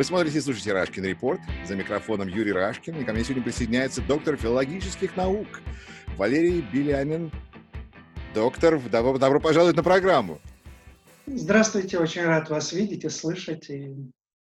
Вы 0.00 0.04
смотрите 0.04 0.38
и 0.38 0.40
слушаете 0.40 0.72
«Рашкин 0.72 1.04
Репорт». 1.04 1.42
За 1.68 1.76
микрофоном 1.76 2.26
Юрий 2.26 2.52
Рашкин. 2.52 2.98
И 2.98 3.04
ко 3.04 3.12
мне 3.12 3.22
сегодня 3.22 3.42
присоединяется 3.42 4.00
доктор 4.00 4.38
филологических 4.38 5.14
наук 5.14 5.60
Валерий 6.16 6.64
Белянин. 6.72 7.30
Доктор, 8.34 8.80
добро, 8.80 9.18
добро 9.18 9.40
пожаловать 9.40 9.76
на 9.76 9.82
программу. 9.82 10.40
Здравствуйте, 11.26 11.98
очень 11.98 12.22
рад 12.22 12.48
вас 12.48 12.72
видеть 12.72 13.04
и 13.04 13.10
слышать. 13.10 13.68
И 13.68 13.94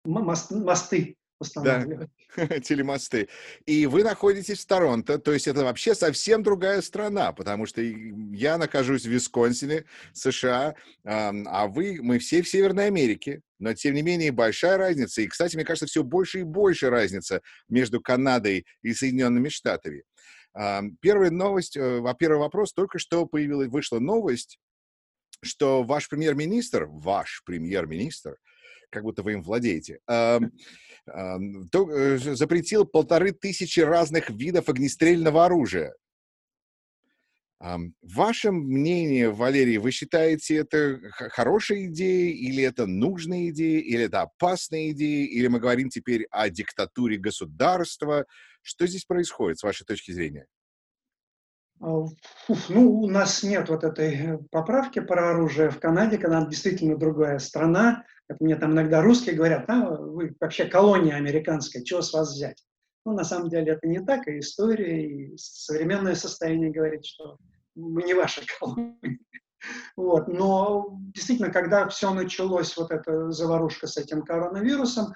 мост, 0.04 0.50
мосты 0.50 1.14
устанавливать. 1.44 2.10
Да, 2.36 2.46
телемосты. 2.60 3.28
И 3.66 3.86
вы 3.86 4.02
находитесь 4.02 4.60
в 4.60 4.66
Торонто, 4.66 5.18
то 5.18 5.32
есть 5.32 5.46
это 5.46 5.64
вообще 5.64 5.94
совсем 5.94 6.42
другая 6.42 6.82
страна, 6.82 7.32
потому 7.32 7.66
что 7.66 7.80
я 7.80 8.58
нахожусь 8.58 9.04
в 9.04 9.10
Висконсине, 9.10 9.84
США, 10.12 10.74
а 11.04 11.66
вы, 11.68 11.98
мы 12.02 12.18
все 12.18 12.42
в 12.42 12.48
Северной 12.48 12.86
Америке, 12.86 13.42
но 13.58 13.74
тем 13.74 13.94
не 13.94 14.02
менее 14.02 14.32
большая 14.32 14.76
разница. 14.76 15.22
И, 15.22 15.28
кстати, 15.28 15.56
мне 15.56 15.64
кажется, 15.64 15.86
все 15.86 16.02
больше 16.02 16.40
и 16.40 16.42
больше 16.42 16.90
разница 16.90 17.40
между 17.68 18.00
Канадой 18.00 18.66
и 18.82 18.92
Соединенными 18.92 19.48
Штатами. 19.48 20.02
Первая 21.00 21.30
новость, 21.30 21.76
э, 21.76 22.02
первый 22.18 22.38
вопрос, 22.38 22.72
только 22.72 23.00
что 23.00 23.26
появилась, 23.26 23.68
вышла 23.68 23.98
новость, 23.98 24.60
что 25.42 25.82
ваш 25.82 26.08
премьер-министр, 26.08 26.86
ваш 26.86 27.42
премьер-министр, 27.44 28.36
как 28.90 29.02
будто 29.02 29.22
вы 29.24 29.32
им 29.32 29.42
владеете, 29.42 29.98
запретил 31.06 32.84
полторы 32.84 33.32
тысячи 33.32 33.80
разных 33.80 34.30
видов 34.30 34.68
огнестрельного 34.68 35.44
оружия. 35.44 35.94
Ваше 38.02 38.50
мнение, 38.50 39.30
Валерий, 39.30 39.78
вы 39.78 39.90
считаете 39.90 40.56
это 40.56 41.00
хорошей 41.30 41.86
идеей, 41.86 42.32
или 42.32 42.62
это 42.62 42.86
нужная 42.86 43.48
идея, 43.48 43.80
или 43.80 44.04
это 44.04 44.22
опасная 44.22 44.90
идея, 44.90 45.26
или 45.26 45.46
мы 45.46 45.60
говорим 45.60 45.88
теперь 45.88 46.26
о 46.30 46.50
диктатуре 46.50 47.16
государства? 47.16 48.26
Что 48.60 48.86
здесь 48.86 49.04
происходит, 49.04 49.58
с 49.58 49.62
вашей 49.62 49.84
точки 49.84 50.10
зрения? 50.12 50.46
А, 51.84 52.06
ну, 52.70 53.00
у 53.00 53.06
нас 53.08 53.42
нет 53.42 53.68
вот 53.68 53.84
этой 53.84 54.14
э, 54.14 54.38
поправки 54.50 55.00
про 55.00 55.32
оружие 55.32 55.68
в 55.68 55.78
Канаде. 55.78 56.16
Канада 56.16 56.48
действительно 56.48 56.96
другая 56.96 57.38
страна. 57.38 58.04
Как 58.26 58.40
мне 58.40 58.56
там 58.56 58.72
иногда 58.72 59.02
русские 59.02 59.34
говорят, 59.34 59.68
а, 59.68 59.90
вы 59.90 60.34
вообще 60.40 60.64
колония 60.64 61.16
американская, 61.16 61.82
чего 61.82 62.00
с 62.00 62.14
вас 62.14 62.32
взять? 62.32 62.64
Ну, 63.04 63.12
на 63.12 63.24
самом 63.24 63.50
деле 63.50 63.72
это 63.72 63.86
не 63.86 64.00
так, 64.00 64.26
и 64.28 64.38
история, 64.38 65.06
и 65.06 65.36
современное 65.36 66.14
состояние 66.14 66.70
говорит, 66.70 67.04
что 67.04 67.36
мы 67.74 68.02
не 68.02 68.14
ваша 68.14 68.40
колония. 68.58 69.18
Вот. 69.94 70.26
Но 70.28 70.98
действительно, 71.14 71.50
когда 71.50 71.86
все 71.88 72.14
началось, 72.14 72.74
вот 72.78 72.92
эта 72.92 73.30
заварушка 73.30 73.86
с 73.86 73.98
этим 73.98 74.22
коронавирусом, 74.22 75.12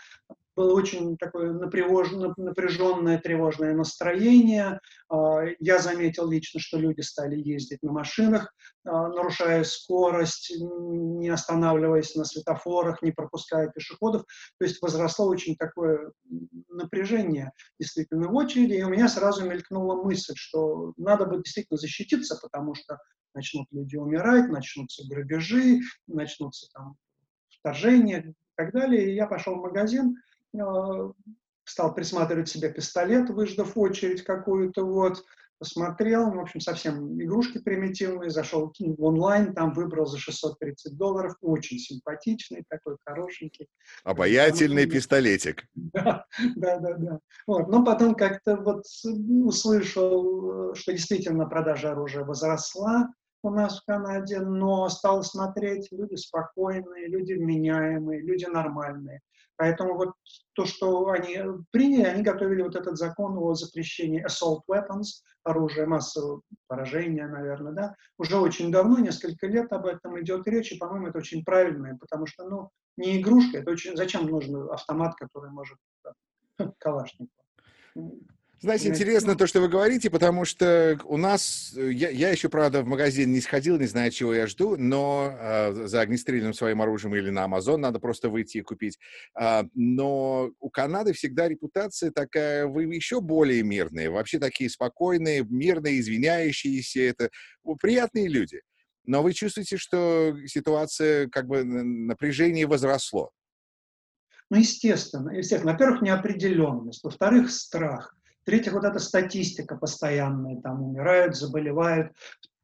было 0.59 0.75
очень 0.75 1.17
такое 1.17 1.53
напряженное, 1.53 3.19
тревожное 3.19 3.75
настроение. 3.75 4.81
А, 5.09 5.43
я 5.61 5.79
заметил 5.79 6.29
лично, 6.29 6.59
что 6.59 6.79
люди 6.79 7.01
стали 7.01 7.37
ездить 7.37 7.81
на 7.83 7.93
машинах, 7.93 8.53
а, 8.85 9.07
нарушая 9.07 9.63
скорость, 9.63 10.53
не 10.59 11.29
останавливаясь 11.29 12.17
на 12.17 12.25
светофорах, 12.25 13.03
не 13.03 13.13
пропуская 13.13 13.69
пешеходов. 13.69 14.25
То 14.59 14.65
есть 14.65 14.83
возросло 14.83 15.29
очень 15.29 15.55
такое 15.55 16.11
напряжение 16.69 17.53
действительно 17.79 18.27
в 18.27 18.35
очереди. 18.35 18.73
И 18.73 18.83
у 18.83 18.89
меня 18.89 19.09
сразу 19.09 19.49
мелькнула 19.49 20.03
мысль, 20.03 20.35
что 20.35 20.93
надо 20.97 21.27
бы 21.27 21.37
действительно 21.37 21.79
защититься, 21.79 22.37
потому 22.43 22.75
что 22.75 22.99
начнут 23.33 23.69
люди 23.71 23.95
умирать, 23.95 24.49
начнутся 24.49 25.05
грабежи, 25.09 25.79
начнутся 26.09 26.67
там 26.75 26.97
вторжения 27.61 28.31
и 28.31 28.35
так 28.57 28.73
далее. 28.73 29.13
И 29.13 29.15
я 29.15 29.29
пошел 29.29 29.55
в 29.55 29.63
магазин, 29.63 30.17
стал 31.65 31.95
присматривать 31.95 32.49
себе 32.49 32.73
пистолет, 32.73 33.31
выждав 33.31 33.77
очередь 33.77 34.23
какую-то, 34.23 34.85
вот, 34.85 35.25
посмотрел, 35.59 36.31
в 36.31 36.39
общем, 36.39 36.61
совсем 36.61 37.21
игрушки 37.21 37.59
примитивные, 37.59 38.31
зашел 38.31 38.73
в 38.79 39.03
онлайн, 39.03 39.55
там 39.55 39.73
выбрал 39.73 40.07
за 40.07 40.19
630 40.19 40.97
долларов, 40.97 41.35
очень 41.41 41.79
симпатичный, 41.79 42.65
такой 42.69 42.97
хорошенький. 43.05 43.69
Обаятельный 44.05 44.85
там, 44.85 44.93
пистолетик. 44.93 45.65
Да, 45.75 46.25
да, 46.57 46.79
да, 46.79 46.95
да. 46.95 47.19
Вот. 47.47 47.69
Но 47.69 47.85
потом 47.85 48.15
как-то 48.15 48.57
вот 48.57 48.85
услышал, 49.45 50.75
что 50.75 50.93
действительно 50.93 51.47
продажа 51.47 51.91
оружия 51.91 52.25
возросла 52.25 53.09
у 53.43 53.51
нас 53.51 53.81
в 53.81 53.85
Канаде, 53.85 54.41
но 54.41 54.89
стал 54.89 55.23
смотреть, 55.23 55.89
люди 55.93 56.17
спокойные, 56.17 57.09
люди 57.09 57.35
вменяемые, 57.35 58.21
люди 58.21 58.45
нормальные. 58.45 59.21
Поэтому 59.59 59.97
вот 59.97 60.13
то, 60.55 60.65
что 60.65 61.09
они 61.09 61.37
приняли, 61.73 62.05
они 62.05 62.23
готовили 62.23 62.63
вот 62.63 62.77
этот 62.77 62.97
закон 62.97 63.37
о 63.39 63.55
запрещении 63.55 64.25
assault 64.25 64.61
weapons, 64.71 65.25
оружия 65.43 65.85
массового 65.85 66.43
поражения, 66.69 67.27
наверное, 67.27 67.73
да, 67.73 67.95
уже 68.19 68.39
очень 68.39 68.71
давно, 68.71 69.01
несколько 69.01 69.49
лет 69.49 69.73
об 69.73 69.87
этом 69.87 70.21
идет 70.21 70.47
речь, 70.47 70.71
и, 70.71 70.79
по-моему, 70.79 71.09
это 71.09 71.19
очень 71.19 71.45
правильно, 71.45 71.99
потому 71.99 72.27
что, 72.27 72.49
ну, 72.49 72.71
не 72.97 73.21
игрушка, 73.21 73.59
это 73.59 73.73
очень... 73.73 73.97
Зачем 73.97 74.27
нужен 74.27 74.71
автомат, 74.71 75.17
который 75.17 75.51
может... 75.51 75.79
Калашников. 76.79 77.45
Знаете, 78.61 78.89
интересно 78.89 79.37
то, 79.37 79.47
что 79.47 79.61
вы 79.61 79.69
говорите, 79.69 80.11
потому 80.11 80.45
что 80.45 80.99
у 81.05 81.17
нас, 81.17 81.73
э, 81.77 81.93
я, 81.93 82.11
я 82.11 82.31
еще, 82.31 82.49
правда, 82.49 82.83
в 82.83 82.87
магазин 82.87 83.33
не 83.33 83.41
сходил, 83.41 83.79
не 83.79 83.87
знаю, 83.87 84.11
чего 84.11 84.35
я 84.35 84.49
жду, 84.49 84.77
но 84.77 85.33
э, 85.39 85.87
за 85.87 86.01
огнестрельным 86.01 86.53
своим 86.53 86.83
оружием 86.83 87.15
или 87.15 87.31
на 87.31 87.47
Amazon 87.47 87.77
надо 87.77 88.01
просто 88.01 88.31
выйти 88.31 88.59
и 88.59 88.63
купить. 88.63 88.99
Э, 89.41 89.63
но 89.75 90.51
у 90.59 90.71
Канады 90.71 91.13
всегда 91.13 91.47
репутация 91.47 92.11
такая, 92.11 92.67
вы 92.67 92.83
еще 92.85 93.21
более 93.21 93.63
мирные, 93.63 94.11
вообще 94.11 94.41
такие 94.41 94.69
спокойные, 94.69 95.47
мирные, 95.49 96.01
извиняющиеся, 96.01 97.01
это 97.01 97.31
приятные 97.81 98.27
люди. 98.27 98.63
Но 99.05 99.23
вы 99.23 99.35
чувствуете, 99.35 99.77
что 99.77 100.37
ситуация, 100.47 101.29
как 101.29 101.47
бы 101.47 101.63
напряжение 101.63 102.67
возросло? 102.67 103.31
Ну, 104.51 104.59
естественно, 104.59 105.31
естественно. 105.31 105.73
Во-первых, 105.73 106.03
неопределенность. 106.03 107.05
Во-вторых, 107.05 107.51
страх. 107.51 108.18
В-третьих, 108.49 108.73
вот 108.73 108.85
эта 108.85 108.99
статистика 108.99 109.77
постоянная, 109.77 110.59
там 110.63 110.83
умирают, 110.83 111.37
заболевают. 111.37 112.15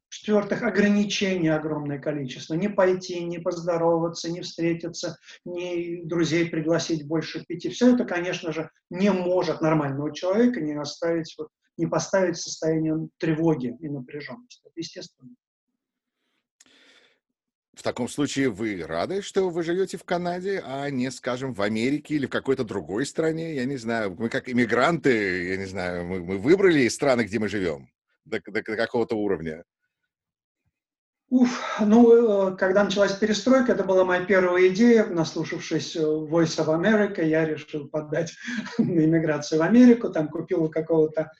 В-четвертых, 0.09 0.63
ограничения 0.63 1.53
огромное 1.53 1.99
количество. 1.99 2.55
Не 2.55 2.69
пойти, 2.69 3.23
не 3.23 3.37
поздороваться, 3.37 4.31
не 4.31 4.41
встретиться, 4.41 5.19
не 5.45 6.01
друзей 6.03 6.49
пригласить 6.49 7.05
больше 7.05 7.45
пяти. 7.45 7.69
Все 7.69 7.93
это, 7.93 8.03
конечно 8.03 8.51
же, 8.51 8.71
не 8.89 9.11
может 9.11 9.61
нормального 9.61 10.11
человека 10.11 10.59
не 10.59 10.73
оставить, 10.73 11.35
вот, 11.37 11.49
не 11.77 11.85
поставить 11.85 12.37
в 12.37 12.41
состояние 12.41 13.07
тревоги 13.19 13.77
и 13.79 13.87
напряженности. 13.87 14.65
Это 14.65 14.73
естественно. 14.77 15.35
В 17.75 17.83
таком 17.83 18.07
случае 18.07 18.49
вы 18.49 18.83
рады, 18.85 19.21
что 19.21 19.49
вы 19.49 19.61
живете 19.61 19.97
в 19.97 20.05
Канаде, 20.05 20.63
а 20.65 20.89
не, 20.89 21.11
скажем, 21.11 21.53
в 21.53 21.61
Америке 21.61 22.15
или 22.15 22.25
в 22.25 22.29
какой-то 22.29 22.63
другой 22.63 23.05
стране? 23.05 23.53
Я 23.53 23.65
не 23.65 23.75
знаю, 23.75 24.15
мы 24.17 24.29
как 24.29 24.47
иммигранты, 24.49 25.49
я 25.49 25.57
не 25.57 25.65
знаю, 25.65 26.05
мы, 26.05 26.21
мы 26.21 26.37
выбрали 26.37 26.87
страны, 26.87 27.23
где 27.23 27.37
мы 27.37 27.49
живем 27.49 27.89
до, 28.23 28.39
до, 28.39 28.63
до 28.63 28.75
какого-то 28.77 29.15
уровня. 29.15 29.63
Уф, 31.29 31.79
ну, 31.81 32.51
э, 32.51 32.55
когда 32.55 32.83
началась 32.83 33.13
перестройка, 33.13 33.73
это 33.73 33.83
была 33.83 34.05
моя 34.05 34.23
первая 34.23 34.67
идея, 34.69 35.05
наслушавшись 35.07 35.95
э, 35.95 35.99
Voice 35.99 36.63
of 36.63 36.67
America, 36.67 37.25
я 37.25 37.45
решил 37.45 37.89
подать 37.89 38.33
на 38.77 39.05
иммиграцию 39.05 39.59
в 39.59 39.63
Америку, 39.63 40.09
там 40.09 40.29
купил 40.29 40.63
у 40.63 40.69
какого-то 40.69 41.31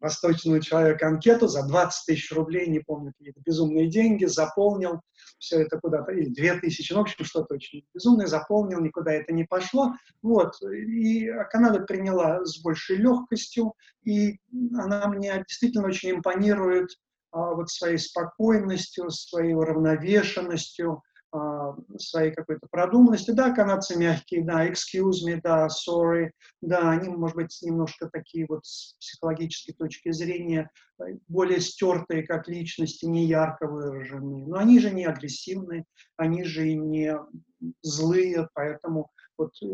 восточного 0.00 0.60
человека 0.60 1.08
анкету 1.08 1.48
за 1.48 1.66
20 1.66 2.06
тысяч 2.06 2.32
рублей, 2.32 2.68
не 2.68 2.80
помню, 2.80 3.12
какие-то 3.16 3.40
безумные 3.44 3.88
деньги, 3.88 4.24
заполнил 4.24 5.00
все 5.38 5.62
это 5.62 5.78
куда-то, 5.78 6.12
или 6.12 6.28
2 6.28 6.60
тысячи, 6.60 6.92
ну, 6.92 7.00
в 7.00 7.02
общем, 7.02 7.24
что-то 7.24 7.54
очень 7.54 7.84
безумное, 7.94 8.26
заполнил, 8.26 8.80
никуда 8.80 9.12
это 9.12 9.32
не 9.32 9.44
пошло. 9.44 9.92
Вот, 10.22 10.54
и 10.62 11.30
Канада 11.50 11.80
приняла 11.80 12.44
с 12.44 12.60
большей 12.62 12.96
легкостью, 12.96 13.74
и 14.04 14.38
она 14.74 15.08
мне 15.08 15.44
действительно 15.46 15.86
очень 15.86 16.12
импонирует 16.12 16.88
а, 17.32 17.54
вот 17.54 17.70
своей 17.70 17.98
спокойностью, 17.98 19.10
своей 19.10 19.54
уравновешенностью, 19.54 21.02
своей 21.98 22.32
какой-то 22.32 22.66
продуманности. 22.70 23.30
Да, 23.30 23.52
канадцы 23.52 23.98
мягкие, 23.98 24.44
да, 24.44 24.68
excuse 24.68 25.24
me, 25.26 25.40
да, 25.42 25.68
sorry, 25.68 26.30
да, 26.60 26.90
они, 26.90 27.08
может 27.08 27.36
быть, 27.36 27.58
немножко 27.62 28.08
такие 28.12 28.46
вот 28.48 28.64
с 28.64 28.94
психологической 29.00 29.74
точки 29.74 30.12
зрения 30.12 30.70
э, 31.00 31.18
более 31.28 31.60
стертые 31.60 32.22
как 32.22 32.48
личности, 32.48 33.06
не 33.06 33.26
ярко 33.26 33.66
выраженные. 33.66 34.46
Но 34.46 34.56
они 34.56 34.78
же 34.78 34.90
не 34.90 35.04
агрессивные, 35.04 35.84
они 36.16 36.44
же 36.44 36.68
и 36.68 36.76
не 36.76 37.16
злые, 37.82 38.48
поэтому 38.54 39.10
вот 39.38 39.52
э, 39.62 39.66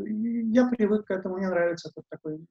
я 0.52 0.68
привык 0.68 1.06
к 1.06 1.10
этому, 1.10 1.36
мне 1.36 1.48
нравится 1.48 1.90
этот 1.90 2.04
такой 2.08 2.44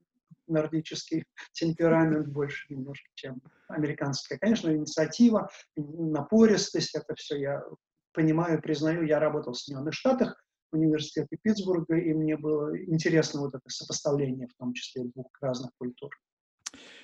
нордический 0.47 1.25
темперамент 1.53 2.27
больше 2.27 2.73
немножко, 2.73 3.07
чем 3.15 3.41
американская. 3.67 4.37
Конечно, 4.37 4.75
инициатива, 4.75 5.49
напористость, 5.75 6.95
это 6.95 7.15
все 7.15 7.37
я 7.37 7.63
понимаю, 8.13 8.61
признаю, 8.61 9.03
я 9.03 9.19
работал 9.19 9.53
в 9.53 9.57
Соединенных 9.57 9.93
Штатах 9.93 10.43
университете 10.73 11.37
Питтсбурга, 11.41 11.97
и 11.97 12.13
мне 12.13 12.37
было 12.37 12.77
интересно 12.85 13.41
вот 13.41 13.55
это 13.55 13.63
сопоставление, 13.67 14.47
в 14.47 14.57
том 14.57 14.73
числе 14.73 15.03
двух 15.03 15.27
разных 15.41 15.71
культур. 15.77 16.09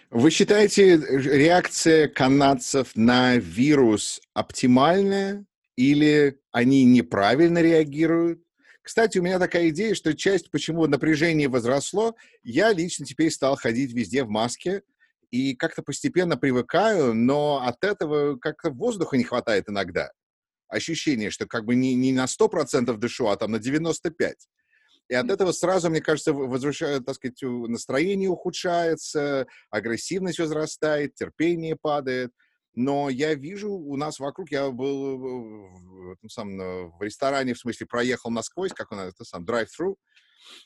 Вы 0.09 0.31
считаете, 0.31 0.98
реакция 0.98 2.07
канадцев 2.07 2.95
на 2.95 3.36
вирус 3.36 4.21
оптимальная 4.33 5.45
или 5.75 6.39
они 6.51 6.86
неправильно 6.86 7.62
реагируют? 7.62 8.42
Кстати, 8.81 9.18
у 9.18 9.21
меня 9.21 9.38
такая 9.38 9.68
идея, 9.69 9.94
что 9.95 10.15
часть, 10.15 10.50
почему 10.50 10.88
напряжение 10.88 11.50
возросло, 11.50 12.15
я 12.42 12.71
лично 12.71 13.06
теперь 13.06 13.31
стал 13.31 13.57
ходить 13.57 13.92
везде 13.92 14.24
в 14.24 14.30
маске 14.30 14.81
и 15.30 15.56
как-то 15.56 15.83
постепенно 15.83 16.38
привыкаю, 16.38 17.13
но 17.13 17.62
от 17.65 17.83
этого 17.83 18.38
как-то 18.38 18.69
воздуха 18.69 19.18
не 19.18 19.25
хватает 19.25 19.65
иногда. 19.68 20.12
Ощущение, 20.69 21.29
что 21.29 21.45
как 21.45 21.65
бы 21.65 21.75
не, 21.75 21.95
не 21.95 22.11
на 22.11 22.25
100% 22.25 22.95
дышу, 22.97 23.27
а 23.27 23.37
там 23.37 23.51
на 23.51 23.57
95%. 23.57 24.35
И 25.09 25.13
от 25.13 25.29
этого 25.29 25.53
сразу, 25.53 25.89
мне 25.89 26.01
кажется, 26.01 26.33
возвращает, 26.33 27.05
так 27.05 27.15
сказать, 27.15 27.41
настроение 27.41 28.29
ухудшается, 28.29 29.47
агрессивность 29.69 30.39
возрастает, 30.39 31.15
терпение 31.15 31.77
падает. 31.77 32.31
Но 32.75 33.09
я 33.09 33.33
вижу 33.33 33.71
у 33.71 33.95
нас 33.95 34.19
вокруг, 34.19 34.51
я 34.51 34.69
был 34.69 35.17
в, 35.17 36.11
этом 36.11 36.29
самом, 36.29 36.91
в 36.97 37.01
ресторане, 37.01 37.53
в 37.53 37.59
смысле, 37.59 37.87
проехал 37.87 38.29
насквозь, 38.29 38.73
как 38.73 38.91
он, 38.91 38.99
это 38.99 39.23
сам, 39.23 39.45
drive-thru, 39.45 39.95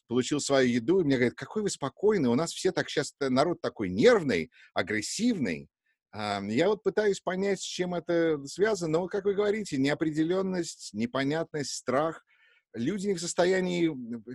получил 0.07 0.39
свою 0.41 0.67
еду, 0.67 0.99
и 0.99 1.03
мне 1.03 1.15
говорят, 1.15 1.35
какой 1.35 1.61
вы 1.61 1.69
спокойный, 1.69 2.29
у 2.29 2.35
нас 2.35 2.51
все 2.51 2.71
так 2.71 2.89
сейчас, 2.89 3.15
народ 3.19 3.61
такой 3.61 3.89
нервный, 3.89 4.51
агрессивный. 4.73 5.69
Я 6.13 6.67
вот 6.67 6.83
пытаюсь 6.83 7.21
понять, 7.21 7.61
с 7.61 7.63
чем 7.63 7.93
это 7.93 8.45
связано, 8.45 8.99
но, 8.99 9.07
как 9.07 9.23
вы 9.23 9.33
говорите, 9.33 9.77
неопределенность, 9.77 10.89
непонятность, 10.93 11.71
страх. 11.71 12.25
Люди 12.73 13.07
не 13.07 13.13
в 13.13 13.21
состоянии 13.21 13.87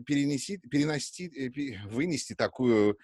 перенести, 0.05 0.59
перенести, 0.59 1.27
э, 1.27 1.89
вынести 1.89 2.35
такую 2.35 2.99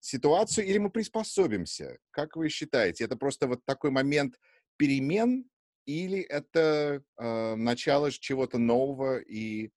ситуацию, 0.00 0.66
или 0.66 0.78
мы 0.78 0.90
приспособимся? 0.90 1.98
Как 2.10 2.36
вы 2.36 2.48
считаете, 2.48 3.04
это 3.04 3.16
просто 3.16 3.46
вот 3.46 3.64
такой 3.64 3.90
момент 3.90 4.38
перемен, 4.76 5.48
или 5.86 6.20
это 6.20 7.02
э, 7.16 7.54
начало 7.54 8.10
чего-то 8.10 8.58
нового, 8.58 9.18
и 9.18 9.70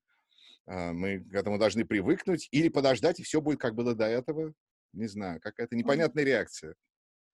э, 0.67 0.91
мы 0.91 1.21
к 1.21 1.33
этому 1.33 1.57
должны 1.57 1.85
привыкнуть, 1.85 2.49
или 2.51 2.67
подождать, 2.67 3.19
и 3.19 3.23
все 3.23 3.39
будет, 3.41 3.59
как 3.59 3.75
было 3.75 3.95
до 3.95 4.05
этого? 4.05 4.53
Не 4.93 5.07
знаю, 5.07 5.39
какая-то 5.39 5.75
непонятная 5.75 6.25
реакция. 6.25 6.75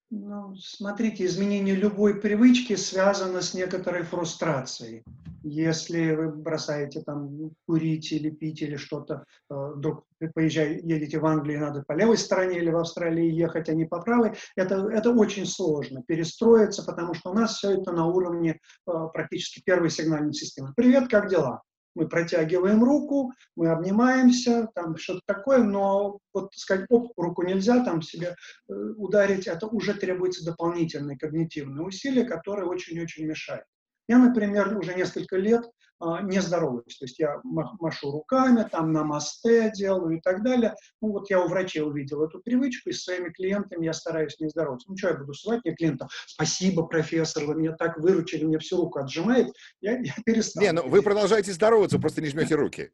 Ну, 0.09 0.55
смотрите, 0.55 1.25
изменение 1.25 1.75
любой 1.75 2.21
привычки 2.21 2.77
связано 2.77 3.41
с 3.41 3.53
некоторой 3.53 4.03
фрустрацией. 4.03 5.03
Если 5.43 6.15
вы 6.15 6.29
бросаете 6.29 7.01
там 7.01 7.51
курить 7.67 8.13
или 8.13 8.29
пить 8.29 8.61
или 8.61 8.77
что-то, 8.77 9.25
э, 9.49 9.53
вдруг 9.53 10.05
поезжаете, 10.33 10.87
едете 10.87 11.19
в 11.19 11.25
Англию, 11.25 11.59
надо 11.59 11.83
по 11.85 11.91
левой 11.91 12.17
стороне 12.17 12.57
или 12.57 12.69
в 12.69 12.77
Австралии 12.77 13.29
ехать, 13.29 13.67
а 13.67 13.73
не 13.73 13.83
по 13.83 14.01
правой, 14.01 14.33
это, 14.55 14.87
это 14.89 15.11
очень 15.11 15.45
сложно 15.45 16.01
перестроиться, 16.07 16.83
потому 16.83 17.13
что 17.13 17.31
у 17.31 17.33
нас 17.33 17.57
все 17.57 17.71
это 17.71 17.91
на 17.91 18.05
уровне 18.05 18.61
э, 18.87 18.91
практически 19.13 19.61
первой 19.61 19.89
сигнальной 19.89 20.33
системы. 20.33 20.71
Привет, 20.73 21.09
как 21.09 21.29
дела? 21.29 21.63
Мы 21.97 22.07
протягиваем 22.07 22.83
руку, 22.83 23.33
мы 23.55 23.69
обнимаемся, 23.69 24.69
там 24.75 24.95
что-то 24.97 25.21
такое, 25.25 25.63
но 25.63 26.19
вот 26.33 26.53
сказать, 26.53 26.85
оп, 26.89 27.11
руку 27.17 27.41
нельзя 27.43 27.83
там 27.83 28.01
себе 28.01 28.35
э, 28.69 28.73
ударить, 28.73 29.47
это 29.47 29.65
уже 29.65 29.95
требуется 29.95 30.45
дополнительные 30.45 31.17
когнитивные 31.17 31.85
усилия, 31.85 32.23
которые 32.23 32.67
очень-очень 32.67 33.25
мешают. 33.25 33.65
Я, 34.07 34.19
например, 34.19 34.77
уже 34.77 34.93
несколько 34.93 35.37
лет 35.37 35.65
не 35.99 36.41
здороваюсь. 36.41 36.97
То 36.97 37.05
есть 37.05 37.19
я 37.19 37.39
машу 37.43 38.11
руками, 38.11 38.67
там 38.71 38.91
на 38.91 39.03
мосте 39.03 39.71
делаю 39.75 40.17
и 40.17 40.21
так 40.21 40.43
далее. 40.43 40.75
Ну 41.01 41.11
вот 41.11 41.29
я 41.29 41.41
у 41.43 41.47
врачей 41.47 41.81
увидел 41.81 42.23
эту 42.23 42.39
привычку, 42.39 42.89
и 42.89 42.93
с 42.93 43.03
своими 43.03 43.29
клиентами 43.29 43.85
я 43.85 43.93
стараюсь 43.93 44.39
не 44.39 44.49
здороваться. 44.49 44.89
Ну 44.89 44.97
что 44.97 45.09
я 45.09 45.15
буду 45.15 45.33
сказать 45.33 45.61
мне 45.63 45.75
клиентам, 45.75 46.07
спасибо, 46.25 46.83
профессор, 46.83 47.45
вы 47.45 47.55
меня 47.55 47.73
так 47.73 47.97
выручили, 47.97 48.45
мне 48.45 48.59
всю 48.59 48.77
руку 48.77 48.99
отжимает, 48.99 49.53
я, 49.81 49.97
я 49.97 50.13
перестал. 50.25 50.63
Не, 50.63 50.71
ну 50.71 50.87
вы 50.87 51.01
продолжаете 51.01 51.51
здороваться, 51.53 51.99
просто 51.99 52.21
не 52.21 52.29
жмете 52.29 52.55
руки. 52.55 52.91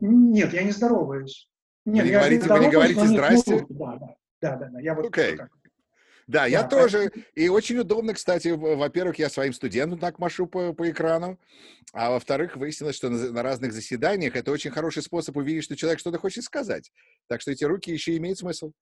Нет, 0.00 0.52
я 0.52 0.62
не 0.62 0.72
здороваюсь. 0.72 1.48
Нет, 1.84 2.04
вы 2.04 2.10
не 2.10 2.14
говорите, 2.14 2.48
вы 2.48 2.58
не 2.58 2.70
говорите 2.70 3.06
здрасте? 3.06 3.66
Да, 3.68 3.96
да, 3.96 4.16
да, 4.40 4.56
да, 4.56 4.68
да, 4.70 4.80
я 4.80 4.94
вот 4.94 5.06
okay. 5.06 5.36
так. 5.36 5.50
Да, 6.28 6.44
я 6.44 6.62
да, 6.62 6.68
тоже. 6.68 7.10
И 7.34 7.48
очень 7.48 7.78
удобно, 7.78 8.12
кстати, 8.12 8.48
во-первых, 8.48 9.18
я 9.18 9.30
своим 9.30 9.54
студентам 9.54 9.98
так 9.98 10.18
машу 10.18 10.46
по, 10.46 10.74
по 10.74 10.90
экрану, 10.90 11.40
а 11.94 12.10
во-вторых, 12.10 12.54
выяснилось, 12.56 12.96
что 12.96 13.08
на, 13.08 13.32
на 13.32 13.42
разных 13.42 13.72
заседаниях 13.72 14.36
это 14.36 14.52
очень 14.52 14.70
хороший 14.70 15.02
способ 15.02 15.38
увидеть, 15.38 15.64
что 15.64 15.74
человек 15.74 15.98
что-то 15.98 16.18
хочет 16.18 16.44
сказать. 16.44 16.92
Так 17.28 17.40
что 17.40 17.50
эти 17.50 17.64
руки 17.64 17.90
еще 17.90 18.14
имеют 18.18 18.38
смысл. 18.38 18.72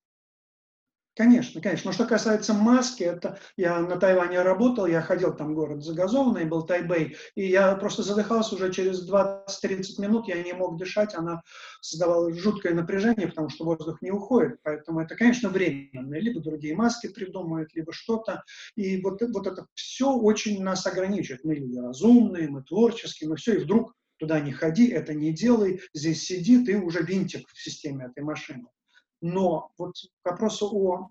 Конечно, 1.17 1.63
конечно. 1.63 1.89
Но 1.89 1.93
что 1.95 2.05
касается 2.05 2.53
маски, 2.53 3.03
это 3.03 3.39
я 3.57 3.81
на 3.81 3.97
Тайване 3.97 4.43
работал, 4.43 4.85
я 4.85 5.01
ходил 5.01 5.35
там 5.35 5.55
город 5.55 5.83
загазованный, 5.83 6.45
был 6.45 6.67
Тайбэй, 6.67 7.17
и 7.35 7.47
я 7.47 7.75
просто 7.77 8.03
задыхался 8.03 8.55
уже 8.55 8.71
через 8.71 9.09
20-30 9.11 9.99
минут, 9.99 10.29
я 10.29 10.43
не 10.43 10.53
мог 10.53 10.79
дышать, 10.79 11.15
она 11.15 11.41
создавала 11.81 12.31
жуткое 12.35 12.75
напряжение, 12.75 13.29
потому 13.29 13.49
что 13.49 13.65
воздух 13.65 14.03
не 14.03 14.11
уходит, 14.11 14.59
поэтому 14.63 15.01
это, 15.01 15.17
конечно, 15.17 15.49
временно. 15.49 16.17
Либо 16.17 16.43
другие 16.43 16.77
маски 16.77 17.07
придумают, 17.09 17.75
либо 17.75 17.95
что-то. 17.95 18.43
И 18.75 19.01
вот, 19.01 19.23
вот 19.23 19.47
это 19.47 19.67
все 19.73 20.13
очень 20.13 20.63
нас 20.63 20.87
ограничивает. 20.87 21.45
Мы 21.45 21.55
люди 21.55 21.79
разумные, 21.79 22.51
мы 22.51 22.63
творческие, 22.63 23.31
мы 23.31 23.37
все, 23.37 23.55
и 23.55 23.65
вдруг 23.65 23.95
туда 24.19 24.39
не 24.41 24.53
ходи, 24.53 24.89
это 24.89 25.15
не 25.15 25.33
делай, 25.33 25.81
здесь 25.95 26.25
сиди, 26.25 26.63
ты 26.63 26.79
уже 26.79 27.01
винтик 27.03 27.49
в 27.49 27.63
системе 27.63 28.05
этой 28.05 28.23
машины. 28.23 28.67
Но 29.23 29.71
вот 29.79 29.95
к 30.23 30.31
вопросу 30.31 30.67
о 30.67 31.09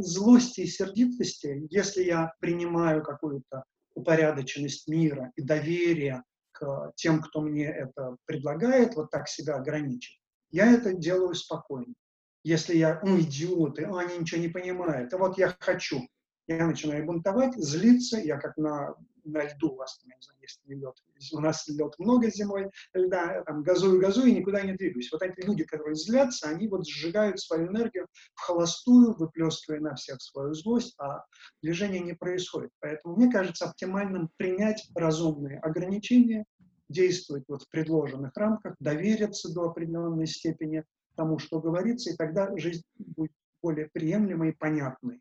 злости 0.00 0.62
и 0.62 0.66
сердитости, 0.66 1.66
если 1.70 2.02
я 2.02 2.32
принимаю 2.40 3.02
какую-то 3.02 3.64
упорядоченность 3.94 4.88
мира 4.88 5.32
и 5.36 5.42
доверие 5.42 6.22
к 6.52 6.92
тем, 6.96 7.22
кто 7.22 7.40
мне 7.40 7.66
это 7.66 8.16
предлагает, 8.26 8.96
вот 8.96 9.10
так 9.10 9.28
себя 9.28 9.56
ограничить, 9.56 10.20
я 10.50 10.70
это 10.72 10.94
делаю 10.94 11.34
спокойно. 11.34 11.94
Если 12.42 12.76
я, 12.76 13.00
ну, 13.02 13.18
идиоты, 13.20 13.86
они 13.86 14.18
ничего 14.18 14.40
не 14.40 14.48
понимают, 14.48 15.14
а 15.14 15.18
вот 15.18 15.38
я 15.38 15.54
хочу, 15.58 16.06
я 16.46 16.66
начинаю 16.66 17.06
бунтовать, 17.06 17.54
злиться, 17.56 18.18
я 18.18 18.38
как 18.38 18.56
на 18.56 18.94
на 19.24 19.44
льду 19.44 19.70
у 19.70 19.76
вас, 19.76 20.00
не 20.04 20.12
знаю, 20.20 20.38
есть 20.42 20.60
лед. 20.66 20.94
У 21.32 21.40
нас 21.40 21.66
лед 21.68 21.94
много 21.98 22.30
зимой, 22.30 22.70
льда, 22.92 23.42
там, 23.44 23.62
газую, 23.62 24.00
газую 24.00 24.28
и 24.28 24.34
никуда 24.34 24.62
не 24.62 24.74
двигаюсь. 24.74 25.10
Вот 25.12 25.22
эти 25.22 25.44
люди, 25.44 25.64
которые 25.64 25.94
злятся, 25.94 26.48
они 26.48 26.68
вот 26.68 26.86
сжигают 26.86 27.40
свою 27.40 27.68
энергию 27.68 28.06
в 28.34 28.40
холостую, 28.40 29.14
выплескивая 29.14 29.80
на 29.80 29.94
всех 29.94 30.20
свою 30.20 30.54
злость, 30.54 30.94
а 30.98 31.24
движение 31.62 32.00
не 32.00 32.14
происходит. 32.14 32.70
Поэтому 32.80 33.16
мне 33.16 33.30
кажется 33.30 33.66
оптимальным 33.66 34.30
принять 34.36 34.86
разумные 34.94 35.58
ограничения, 35.60 36.44
действовать 36.88 37.44
вот 37.48 37.62
в 37.62 37.68
предложенных 37.70 38.36
рамках, 38.36 38.74
довериться 38.78 39.52
до 39.52 39.70
определенной 39.70 40.26
степени 40.26 40.84
тому, 41.16 41.38
что 41.38 41.60
говорится, 41.60 42.10
и 42.10 42.16
тогда 42.16 42.54
жизнь 42.58 42.82
будет 42.98 43.32
более 43.62 43.88
приемлемой 43.88 44.50
и 44.50 44.54
понятной. 44.54 45.20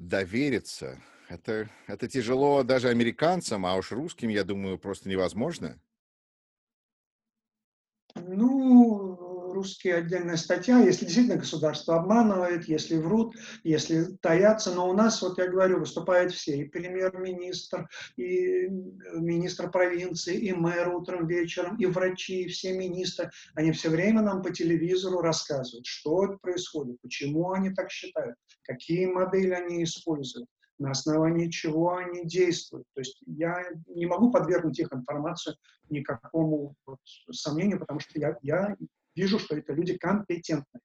Довериться 0.00 0.98
это, 1.28 1.68
это 1.86 2.08
тяжело 2.08 2.62
даже 2.62 2.88
американцам, 2.88 3.66
а 3.66 3.76
уж 3.76 3.92
русским, 3.92 4.30
я 4.30 4.44
думаю, 4.44 4.78
просто 4.78 5.10
невозможно. 5.10 5.78
Ну, 8.14 9.29
русские 9.52 9.96
отдельная 9.96 10.36
статья, 10.36 10.78
если 10.78 11.04
действительно 11.04 11.36
государство 11.36 11.96
обманывает, 11.96 12.68
если 12.68 12.96
врут, 12.96 13.34
если 13.64 14.16
таятся, 14.20 14.74
но 14.74 14.88
у 14.88 14.92
нас, 14.92 15.20
вот 15.22 15.38
я 15.38 15.48
говорю, 15.48 15.80
выступают 15.80 16.32
все, 16.32 16.56
и 16.56 16.64
премьер-министр, 16.64 17.88
и 18.16 18.68
министр 19.14 19.70
провинции, 19.70 20.36
и 20.36 20.52
мэр 20.52 20.94
утром, 20.94 21.26
вечером, 21.26 21.76
и 21.76 21.86
врачи, 21.86 22.42
и 22.42 22.48
все 22.48 22.76
министры, 22.76 23.30
они 23.54 23.72
все 23.72 23.88
время 23.88 24.22
нам 24.22 24.42
по 24.42 24.50
телевизору 24.50 25.20
рассказывают, 25.20 25.86
что 25.86 26.38
происходит, 26.40 27.00
почему 27.00 27.52
они 27.52 27.70
так 27.70 27.90
считают, 27.90 28.36
какие 28.62 29.06
модели 29.06 29.52
они 29.52 29.84
используют 29.84 30.48
на 30.80 30.92
основании 30.92 31.50
чего 31.50 31.94
они 31.96 32.24
действуют. 32.24 32.86
То 32.94 33.00
есть 33.02 33.22
я 33.26 33.64
не 33.86 34.06
могу 34.06 34.30
подвергнуть 34.30 34.78
их 34.78 34.88
информацию 34.92 35.56
никакому 35.90 36.74
вот 36.86 36.98
сомнению, 37.30 37.78
потому 37.78 38.00
что 38.00 38.18
я, 38.18 38.36
я 38.42 38.76
вижу, 39.14 39.38
что 39.38 39.56
это 39.56 39.72
люди 39.72 39.96
компетентные. 39.96 40.82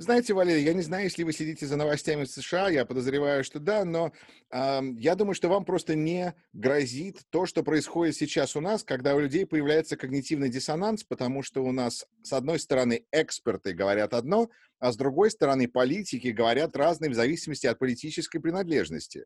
Знаете, 0.00 0.32
Валерий, 0.32 0.62
я 0.62 0.74
не 0.74 0.82
знаю, 0.82 1.04
если 1.04 1.24
вы 1.24 1.32
следите 1.32 1.66
за 1.66 1.76
новостями 1.76 2.22
в 2.22 2.30
США, 2.30 2.68
я 2.68 2.84
подозреваю, 2.84 3.42
что 3.42 3.58
да, 3.58 3.84
но 3.84 4.12
э, 4.48 4.80
я 4.96 5.16
думаю, 5.16 5.34
что 5.34 5.48
вам 5.48 5.64
просто 5.64 5.96
не 5.96 6.34
грозит 6.52 7.22
то, 7.30 7.46
что 7.46 7.64
происходит 7.64 8.14
сейчас 8.14 8.54
у 8.54 8.60
нас, 8.60 8.84
когда 8.84 9.16
у 9.16 9.18
людей 9.18 9.44
появляется 9.44 9.96
когнитивный 9.96 10.50
диссонанс, 10.50 11.02
потому 11.02 11.42
что 11.42 11.64
у 11.64 11.72
нас, 11.72 12.06
с 12.22 12.32
одной 12.32 12.60
стороны, 12.60 13.06
эксперты 13.10 13.72
говорят 13.72 14.14
одно, 14.14 14.50
а 14.78 14.92
с 14.92 14.96
другой 14.96 15.32
стороны, 15.32 15.66
политики 15.66 16.28
говорят 16.28 16.76
разные 16.76 17.10
в 17.10 17.14
зависимости 17.14 17.66
от 17.66 17.80
политической 17.80 18.38
принадлежности. 18.38 19.24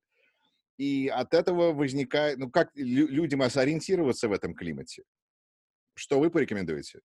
И 0.79 1.07
от 1.09 1.35
этого 1.35 1.75
возникает, 1.75 2.39
ну 2.39 2.51
как 2.51 2.71
людям 2.75 3.43
ориентироваться 3.43 4.27
в 4.27 4.33
этом 4.33 4.55
климате? 4.55 5.03
Что 5.95 6.19
вы 6.19 6.31
порекомендуете? 6.31 7.01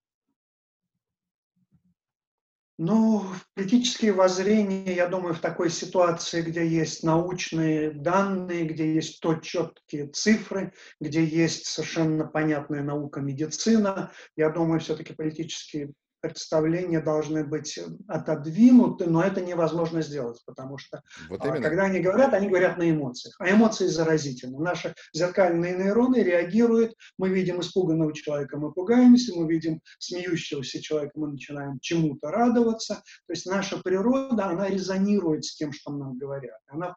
Ну, 2.79 3.25
политические 3.55 4.13
воззрения, 4.13 4.93
я 4.93 5.07
думаю, 5.07 5.33
в 5.33 5.39
такой 5.39 5.71
ситуации, 5.71 6.43
где 6.43 6.67
есть 6.67 7.01
научные 7.01 7.89
данные, 7.89 8.65
где 8.65 8.93
есть 8.93 9.19
то 9.19 9.33
четкие 9.33 10.07
цифры, 10.09 10.73
где 11.01 11.25
есть 11.25 11.65
совершенно 11.65 12.27
понятная 12.27 12.83
наука 12.83 13.19
медицина, 13.19 14.11
я 14.35 14.51
думаю, 14.51 14.79
все-таки 14.79 15.13
политические 15.13 15.91
представления 16.27 16.99
должны 16.99 17.45
быть 17.45 17.77
э, 17.77 17.85
отодвинуты, 18.07 19.09
но 19.09 19.23
это 19.23 19.41
невозможно 19.41 20.01
сделать, 20.01 20.41
потому 20.45 20.77
что 20.77 21.01
вот 21.29 21.39
а, 21.43 21.59
когда 21.59 21.83
они 21.83 21.99
говорят, 21.99 22.33
они 22.33 22.49
говорят 22.49 22.77
на 22.77 22.89
эмоциях, 22.89 23.35
а 23.39 23.49
эмоции 23.49 23.87
заразительны. 23.87 24.59
Наши 24.59 24.93
зеркальные 25.13 25.75
нейроны 25.75 26.17
реагируют, 26.17 26.93
мы 27.17 27.29
видим 27.29 27.61
испуганного 27.61 28.13
человека, 28.13 28.57
мы 28.57 28.73
пугаемся, 28.73 29.33
мы 29.35 29.47
видим 29.47 29.81
смеющегося 29.99 30.81
человека, 30.81 31.13
мы 31.15 31.31
начинаем 31.31 31.79
чему-то 31.79 32.29
радоваться. 32.29 32.95
То 33.27 33.33
есть 33.33 33.45
наша 33.45 33.77
природа, 33.77 34.47
она 34.47 34.67
резонирует 34.67 35.45
с 35.45 35.55
тем, 35.55 35.71
что 35.71 35.91
нам 35.91 36.17
говорят. 36.17 36.59
Она 36.67 36.95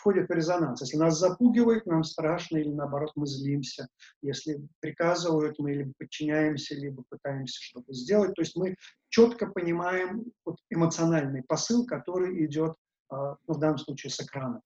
входит 0.00 0.28
в 0.28 0.32
резонанс. 0.32 0.80
Если 0.80 0.96
нас 0.96 1.18
запугивают, 1.18 1.86
нам 1.86 2.02
страшно, 2.04 2.56
или 2.56 2.70
наоборот 2.70 3.12
мы 3.14 3.26
злимся. 3.26 3.88
Если 4.22 4.66
приказывают, 4.80 5.58
мы 5.58 5.72
либо 5.72 5.92
подчиняемся, 5.98 6.74
либо 6.74 7.04
пытаемся 7.08 7.58
что-то 7.62 7.92
сделать. 7.92 8.34
То 8.34 8.42
есть 8.42 8.56
мы 8.56 8.74
четко 9.10 9.46
понимаем 9.46 10.24
вот, 10.44 10.56
эмоциональный 10.70 11.42
посыл, 11.42 11.86
который 11.86 12.44
идет, 12.46 12.74
ну, 13.10 13.36
в 13.46 13.58
данном 13.58 13.78
случае, 13.78 14.10
с 14.10 14.20
экрана. 14.20 14.62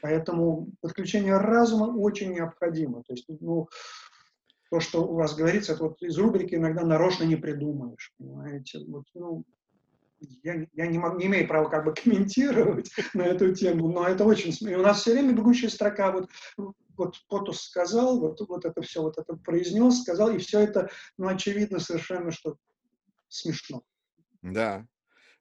Поэтому 0.00 0.68
подключение 0.80 1.36
разума 1.36 1.96
очень 1.96 2.32
необходимо. 2.32 3.02
То 3.02 3.12
есть, 3.12 3.26
ну, 3.28 3.68
то, 4.70 4.80
что 4.80 5.04
у 5.04 5.14
вас 5.14 5.34
говорится, 5.34 5.72
это 5.72 5.84
вот 5.84 6.02
из 6.02 6.16
рубрики 6.18 6.54
иногда 6.54 6.84
нарочно 6.84 7.24
не 7.24 7.36
придумаешь, 7.36 8.12
понимаете. 8.18 8.80
Вот, 8.86 9.04
ну, 9.14 9.44
я, 10.20 10.66
я 10.72 10.86
не, 10.86 10.98
могу, 10.98 11.18
не 11.18 11.26
имею 11.26 11.46
права 11.46 11.68
как 11.68 11.84
бы 11.84 11.94
комментировать 11.94 12.90
на 13.14 13.22
эту 13.22 13.54
тему, 13.54 13.88
но 13.88 14.06
это 14.06 14.24
очень 14.24 14.52
смешно. 14.52 14.78
У 14.78 14.82
нас 14.82 15.00
все 15.00 15.12
время 15.12 15.32
бегущая 15.32 15.68
строка, 15.68 16.12
вот, 16.12 16.28
вот 16.96 17.16
Потус 17.28 17.62
сказал, 17.62 18.20
вот, 18.20 18.40
вот 18.48 18.64
это 18.64 18.82
все, 18.82 19.02
вот 19.02 19.18
это 19.18 19.34
произнес, 19.36 20.02
сказал, 20.02 20.30
и 20.30 20.38
все 20.38 20.60
это, 20.60 20.90
ну, 21.16 21.28
очевидно 21.28 21.78
совершенно, 21.78 22.30
что 22.30 22.56
смешно. 23.28 23.82
Да. 24.42 24.86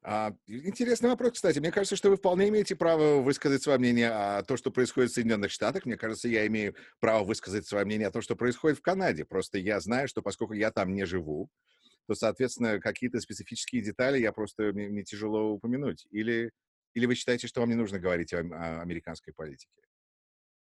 А, 0.03 0.33
интересный 0.45 1.09
вопрос, 1.09 1.33
кстати. 1.33 1.59
Мне 1.59 1.71
кажется, 1.71 1.95
что 1.95 2.09
вы 2.09 2.17
вполне 2.17 2.47
имеете 2.49 2.75
право 2.75 3.19
высказать 3.21 3.63
свое 3.63 3.77
мнение 3.77 4.09
о 4.09 4.41
том, 4.43 4.55
что 4.55 4.71
происходит 4.71 5.11
в 5.11 5.13
Соединенных 5.13 5.51
Штатах. 5.51 5.85
Мне 5.85 5.97
кажется, 5.97 6.29
я 6.29 6.47
имею 6.47 6.75
право 6.99 7.25
высказать 7.25 7.67
свое 7.67 7.83
мнение 7.83 8.07
о 8.07 8.11
том, 8.11 8.21
что 8.21 8.35
происходит 8.35 8.77
в 8.77 8.81
Канаде. 8.81 9.25
Просто 9.25 9.57
я 9.57 9.79
знаю, 9.79 10.07
что 10.07 10.21
поскольку 10.21 10.53
я 10.53 10.71
там 10.71 10.93
не 10.93 11.05
живу, 11.05 11.49
то, 12.07 12.15
соответственно, 12.15 12.79
какие-то 12.79 13.19
специфические 13.19 13.81
детали 13.81 14.19
я 14.19 14.31
просто, 14.31 14.71
мне, 14.73 14.87
мне 14.87 15.03
тяжело 15.03 15.51
упомянуть. 15.51 16.07
Или, 16.09 16.51
или 16.93 17.05
вы 17.05 17.15
считаете, 17.15 17.47
что 17.47 17.59
вам 17.59 17.69
не 17.69 17.75
нужно 17.75 17.99
говорить 17.99 18.33
о, 18.33 18.39
о 18.39 18.81
американской 18.81 19.33
политике? 19.33 19.69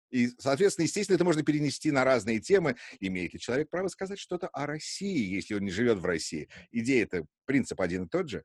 И, 0.09 0.29
соответственно, 0.39 0.85
естественно, 0.85 1.15
это 1.15 1.25
можно 1.25 1.43
перенести 1.43 1.91
на 1.91 2.03
разные 2.03 2.39
темы. 2.39 2.75
Имеет 2.99 3.33
ли 3.33 3.39
человек 3.39 3.69
право 3.69 3.87
сказать 3.89 4.19
что-то 4.19 4.47
о 4.47 4.65
России, 4.65 5.33
если 5.33 5.55
он 5.55 5.61
не 5.61 5.71
живет 5.71 5.99
в 5.99 6.05
России? 6.05 6.49
Идея-то, 6.71 7.25
принцип 7.45 7.79
один 7.81 8.05
и 8.05 8.09
тот 8.09 8.29
же? 8.29 8.43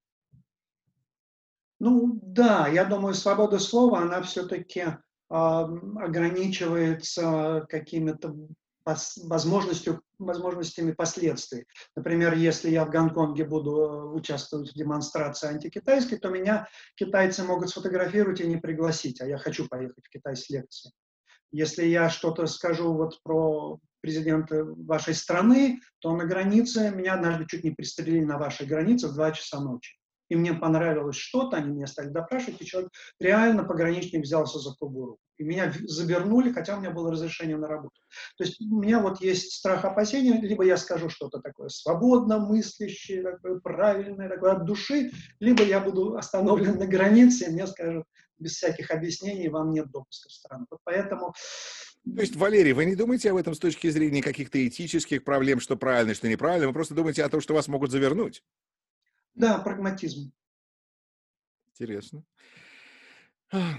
Ну, 1.79 2.19
да, 2.23 2.69
я 2.69 2.85
думаю, 2.85 3.15
свобода 3.15 3.59
слова, 3.59 4.01
она 4.01 4.21
все-таки 4.23 4.81
э, 4.81 4.97
ограничивается 5.31 7.67
какими-то 7.71 8.37
возможностью, 8.85 10.03
возможностями 10.19 10.93
последствий. 10.93 11.67
Например, 11.97 12.35
если 12.35 12.71
я 12.71 12.85
в 12.85 12.91
Гонконге 12.91 13.45
буду 13.45 13.77
э, 13.77 14.05
участвовать 14.13 14.71
в 14.71 14.75
демонстрации 14.75 15.49
антикитайской, 15.49 16.19
то 16.19 16.29
меня 16.31 16.69
китайцы 16.95 17.45
могут 17.45 17.71
сфотографировать 17.71 18.41
и 18.41 18.47
не 18.47 18.57
пригласить, 18.57 19.21
а 19.21 19.27
я 19.27 19.39
хочу 19.39 19.69
поехать 19.69 20.05
в 20.05 20.11
Китай 20.11 20.37
с 20.37 20.49
лекцией. 20.51 20.95
Если 21.53 21.85
я 21.85 22.09
что-то 22.09 22.47
скажу 22.47 22.95
вот 22.95 23.21
про 23.23 23.79
президента 24.01 24.65
вашей 24.65 25.15
страны, 25.15 25.81
то 25.99 26.17
на 26.17 26.25
границе 26.25 26.91
меня 26.91 27.15
однажды 27.15 27.47
чуть 27.47 27.65
не 27.65 27.73
пристрелили 27.73 28.25
на 28.25 28.39
вашей 28.39 28.67
границе 28.67 29.09
в 29.09 29.15
2 29.15 29.33
часа 29.33 29.61
ночи 29.61 30.00
и 30.31 30.37
мне 30.37 30.55
понравилось 30.55 31.17
что-то, 31.17 31.57
они 31.57 31.73
меня 31.73 31.87
стали 31.87 32.09
допрашивать, 32.09 32.63
и 32.63 32.65
человек 32.65 32.91
реально 33.19 33.65
пограничник 33.65 34.23
взялся 34.23 34.59
за 34.59 34.75
кобуру. 34.75 35.19
И 35.37 35.43
меня 35.43 35.73
завернули, 35.83 36.53
хотя 36.53 36.77
у 36.77 36.81
меня 36.81 36.91
было 36.91 37.11
разрешение 37.11 37.57
на 37.57 37.67
работу. 37.67 38.01
То 38.39 38.45
есть 38.45 38.61
у 38.61 38.81
меня 38.81 39.01
вот 39.01 39.21
есть 39.21 39.53
страх 39.53 39.85
опасения, 39.85 40.41
либо 40.41 40.65
я 40.65 40.77
скажу 40.77 41.11
что-то 41.11 41.41
такое 41.41 41.69
свободно 41.69 42.39
мыслящее, 42.39 43.23
такое 43.23 43.59
правильное, 43.59 44.29
такое 44.29 44.53
от 44.53 44.65
души, 44.65 45.11
либо 45.41 45.65
я 45.65 45.81
буду 45.81 46.17
остановлен 46.17 46.79
на 46.79 46.87
границе, 46.87 47.47
и 47.47 47.51
мне 47.51 47.67
скажут 47.67 48.05
без 48.39 48.53
всяких 48.53 48.91
объяснений, 48.91 49.49
вам 49.49 49.71
нет 49.71 49.91
допуска 49.91 50.29
в 50.29 50.33
страну. 50.33 50.67
Вот 50.71 50.81
поэтому 50.85 51.35
то 52.03 52.23
есть, 52.23 52.35
Валерий, 52.35 52.73
вы 52.73 52.87
не 52.87 52.97
думаете 52.97 53.31
об 53.31 53.37
этом 53.37 53.55
с 53.55 53.59
точки 53.59 53.91
зрения 53.91 54.23
каких-то 54.23 54.67
этических 54.67 55.23
проблем, 55.23 55.61
что 55.61 55.77
правильно, 55.77 56.15
что 56.15 56.29
неправильно, 56.29 56.67
вы 56.67 56.73
просто 56.73 56.95
думаете 56.95 57.23
о 57.23 57.29
том, 57.29 57.43
что 57.43 57.53
вас 57.53 57.69
могут 57.69 57.91
завернуть? 57.91 58.43
Да, 59.35 59.59
прагматизм. 59.59 60.33
Интересно. 61.73 62.25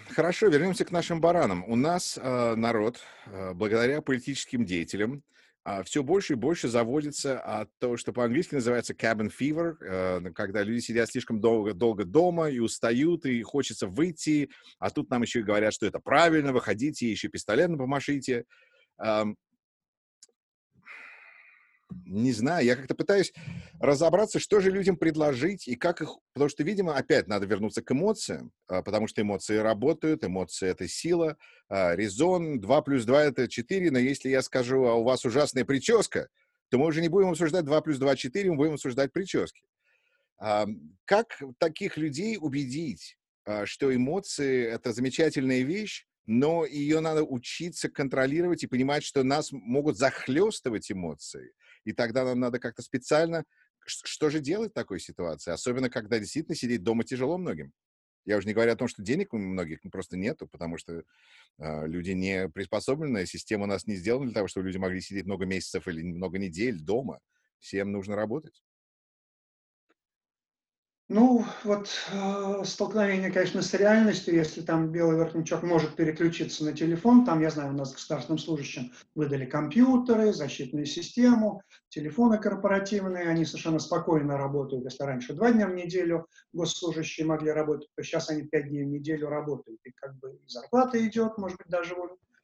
Хорошо, 0.09 0.47
вернемся 0.47 0.83
к 0.83 0.91
нашим 0.91 1.21
баранам. 1.21 1.63
У 1.65 1.75
нас 1.75 2.19
э, 2.21 2.55
народ, 2.55 2.99
э, 3.27 3.53
благодаря 3.53 4.01
политическим 4.01 4.65
деятелям, 4.65 5.15
э, 5.15 5.21
а, 5.63 5.83
все 5.83 6.01
больше 6.01 6.33
и 6.33 6.35
больше 6.35 6.67
заводится 6.67 7.39
от 7.39 7.69
того, 7.77 7.95
что 7.95 8.11
по-английски 8.11 8.55
называется 8.55 8.93
cabin 8.93 9.31
fever, 9.31 9.75
э, 9.79 10.31
когда 10.33 10.63
люди 10.63 10.79
сидят 10.79 11.09
слишком 11.09 11.39
долго, 11.39 11.75
долго 11.75 12.03
дома 12.03 12.49
и 12.49 12.57
устают, 12.57 13.25
и 13.27 13.43
хочется 13.43 13.85
выйти, 13.85 14.49
а 14.79 14.89
тут 14.89 15.11
нам 15.11 15.21
еще 15.21 15.41
и 15.41 15.43
говорят, 15.43 15.73
что 15.73 15.85
это 15.85 15.99
правильно, 15.99 16.51
выходите, 16.51 17.09
еще 17.09 17.27
пистолетом 17.27 17.77
помашите. 17.77 18.45
Не 22.05 22.31
знаю, 22.31 22.65
я 22.65 22.75
как-то 22.75 22.95
пытаюсь 22.95 23.33
разобраться, 23.79 24.39
что 24.39 24.59
же 24.59 24.71
людям 24.71 24.97
предложить 24.97 25.67
и 25.67 25.75
как 25.75 26.01
их... 26.01 26.15
Потому 26.33 26.49
что, 26.49 26.63
видимо, 26.63 26.95
опять 26.95 27.27
надо 27.27 27.45
вернуться 27.45 27.81
к 27.81 27.91
эмоциям, 27.91 28.51
а, 28.67 28.81
потому 28.81 29.07
что 29.07 29.21
эмоции 29.21 29.57
работают, 29.57 30.23
эмоции— 30.23 30.67
это 30.69 30.87
сила, 30.87 31.37
а, 31.69 31.95
резон, 31.95 32.59
2 32.59 32.81
плюс 32.81 33.05
2— 33.05 33.23
это 33.25 33.47
4, 33.47 33.91
но 33.91 33.99
если 33.99 34.29
я 34.29 34.41
скажу, 34.41 34.85
а 34.85 34.95
у 34.95 35.03
вас 35.03 35.25
ужасная 35.25 35.65
прическа, 35.65 36.29
то 36.69 36.77
мы 36.77 36.87
уже 36.87 37.01
не 37.01 37.09
будем 37.09 37.29
обсуждать 37.29 37.65
2 37.65 37.81
плюс 37.81 37.97
2— 37.97 38.15
4, 38.17 38.49
мы 38.51 38.57
будем 38.57 38.73
обсуждать 38.73 39.11
прически. 39.11 39.61
Как 41.05 41.39
таких 41.59 41.97
людей 41.97 42.37
убедить, 42.39 43.17
что 43.65 43.93
эмоции— 43.93 44.65
это 44.71 44.91
замечательная 44.91 45.61
вещь, 45.61 46.07
но 46.25 46.65
ее 46.65 46.99
надо 46.99 47.23
учиться 47.23 47.89
контролировать 47.89 48.63
и 48.63 48.67
понимать, 48.67 49.03
что 49.03 49.23
нас 49.23 49.51
могут 49.51 49.97
захлестывать 49.97 50.91
эмоции, 50.91 51.51
и 51.85 51.93
тогда 51.93 52.23
нам 52.25 52.39
надо 52.39 52.59
как-то 52.59 52.81
специально... 52.81 53.43
Что 53.83 54.29
же 54.29 54.41
делать 54.41 54.71
в 54.71 54.75
такой 54.75 54.99
ситуации? 54.99 55.51
Особенно, 55.51 55.89
когда 55.89 56.19
действительно 56.19 56.55
сидеть 56.55 56.83
дома 56.83 57.03
тяжело 57.03 57.39
многим. 57.39 57.73
Я 58.25 58.37
уже 58.37 58.47
не 58.47 58.53
говорю 58.53 58.73
о 58.73 58.75
том, 58.75 58.87
что 58.87 59.01
денег 59.01 59.33
у 59.33 59.39
многих 59.39 59.79
просто 59.91 60.17
нету, 60.17 60.47
потому 60.47 60.77
что 60.77 61.01
э, 61.57 61.87
люди 61.87 62.11
не 62.11 62.47
приспособлены, 62.49 63.25
система 63.25 63.63
у 63.63 63.67
нас 63.67 63.87
не 63.87 63.95
сделана 63.95 64.25
для 64.25 64.35
того, 64.35 64.47
чтобы 64.47 64.67
люди 64.67 64.77
могли 64.77 65.01
сидеть 65.01 65.25
много 65.25 65.45
месяцев 65.45 65.87
или 65.87 66.03
много 66.03 66.37
недель 66.37 66.79
дома. 66.79 67.19
Всем 67.57 67.91
нужно 67.91 68.15
работать. 68.15 68.61
Ну, 71.13 71.43
вот 71.65 71.89
э, 72.13 72.63
столкновение, 72.63 73.31
конечно, 73.31 73.61
с 73.61 73.73
реальностью, 73.73 74.33
если 74.33 74.61
там 74.61 74.93
белый 74.93 75.17
воротничок 75.17 75.61
может 75.61 75.97
переключиться 75.97 76.63
на 76.63 76.71
телефон, 76.71 77.25
там, 77.25 77.41
я 77.41 77.49
знаю, 77.49 77.73
у 77.73 77.77
нас 77.77 77.91
государственным 77.91 78.37
служащим 78.37 78.93
выдали 79.13 79.45
компьютеры, 79.45 80.31
защитную 80.31 80.85
систему, 80.85 81.63
телефоны 81.89 82.37
корпоративные, 82.37 83.27
они 83.27 83.43
совершенно 83.43 83.79
спокойно 83.79 84.37
работают. 84.37 84.85
Если 84.85 85.03
раньше 85.03 85.33
два 85.33 85.51
дня 85.51 85.67
в 85.67 85.75
неделю 85.75 86.27
госслужащие 86.53 87.27
могли 87.27 87.51
работать, 87.51 87.89
то 87.93 88.03
сейчас 88.03 88.29
они 88.29 88.43
пять 88.43 88.69
дней 88.69 88.85
в 88.85 88.87
неделю 88.87 89.27
работают. 89.27 89.81
И 89.83 89.91
как 89.91 90.17
бы 90.19 90.31
и 90.31 90.47
зарплата 90.47 91.05
идет, 91.05 91.37
может 91.37 91.57
быть, 91.57 91.67
даже 91.67 91.93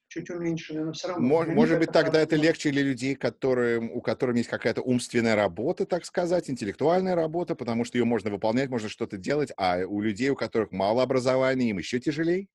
чуть 0.08 0.30
уменьшены, 0.30 0.86
но 0.86 0.92
все 0.94 1.10
равно. 1.10 1.26
Может, 1.26 1.56
может 1.56 1.80
быть, 1.80 1.92
тогда 1.92 2.20
это 2.20 2.36
легче 2.36 2.72
для 2.72 2.82
людей, 2.82 3.16
которые, 3.16 3.80
у 3.80 4.02
которых 4.02 4.38
есть 4.38 4.50
какая-то 4.50 4.82
умственная 4.82 5.36
работа, 5.36 5.86
так 5.86 6.06
сказать, 6.06 6.50
интеллектуальная 6.50 7.16
работа, 7.16 7.56
потому 7.56 7.84
что 7.84 7.98
ее 7.98 8.06
можно 8.06 8.30
выполнять, 8.30 8.70
можно 8.70 8.90
что-то 8.90 9.18
делать, 9.18 9.52
а 9.58 9.80
у 9.86 10.02
людей, 10.02 10.30
у 10.30 10.36
которых 10.36 10.72
мало 10.72 11.04
образования, 11.04 11.70
им 11.70 11.78
еще 11.78 12.00
тяжелее? 12.00 12.48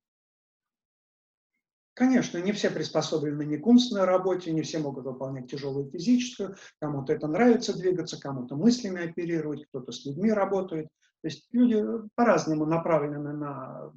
Конечно, 1.95 2.39
не 2.39 2.53
все 2.53 2.71
приспособлены 2.71 3.43
ни 3.43 3.57
к 3.57 3.67
умственной 3.67 4.05
работе, 4.05 4.51
не 4.51 4.63
все 4.63 4.79
могут 4.79 5.05
выполнять 5.05 5.51
тяжелую 5.51 5.91
физическую, 5.91 6.55
кому-то 6.79 7.13
это 7.13 7.27
нравится 7.27 7.77
двигаться, 7.77 8.19
кому-то 8.19 8.55
мыслями 8.55 9.09
оперировать, 9.09 9.67
кто-то 9.67 9.91
с 9.91 10.03
людьми 10.03 10.31
работает. 10.31 10.87
То 11.21 11.27
есть 11.27 11.47
люди 11.51 11.83
по-разному 12.15 12.65
направлены 12.65 13.33
на 13.33 13.93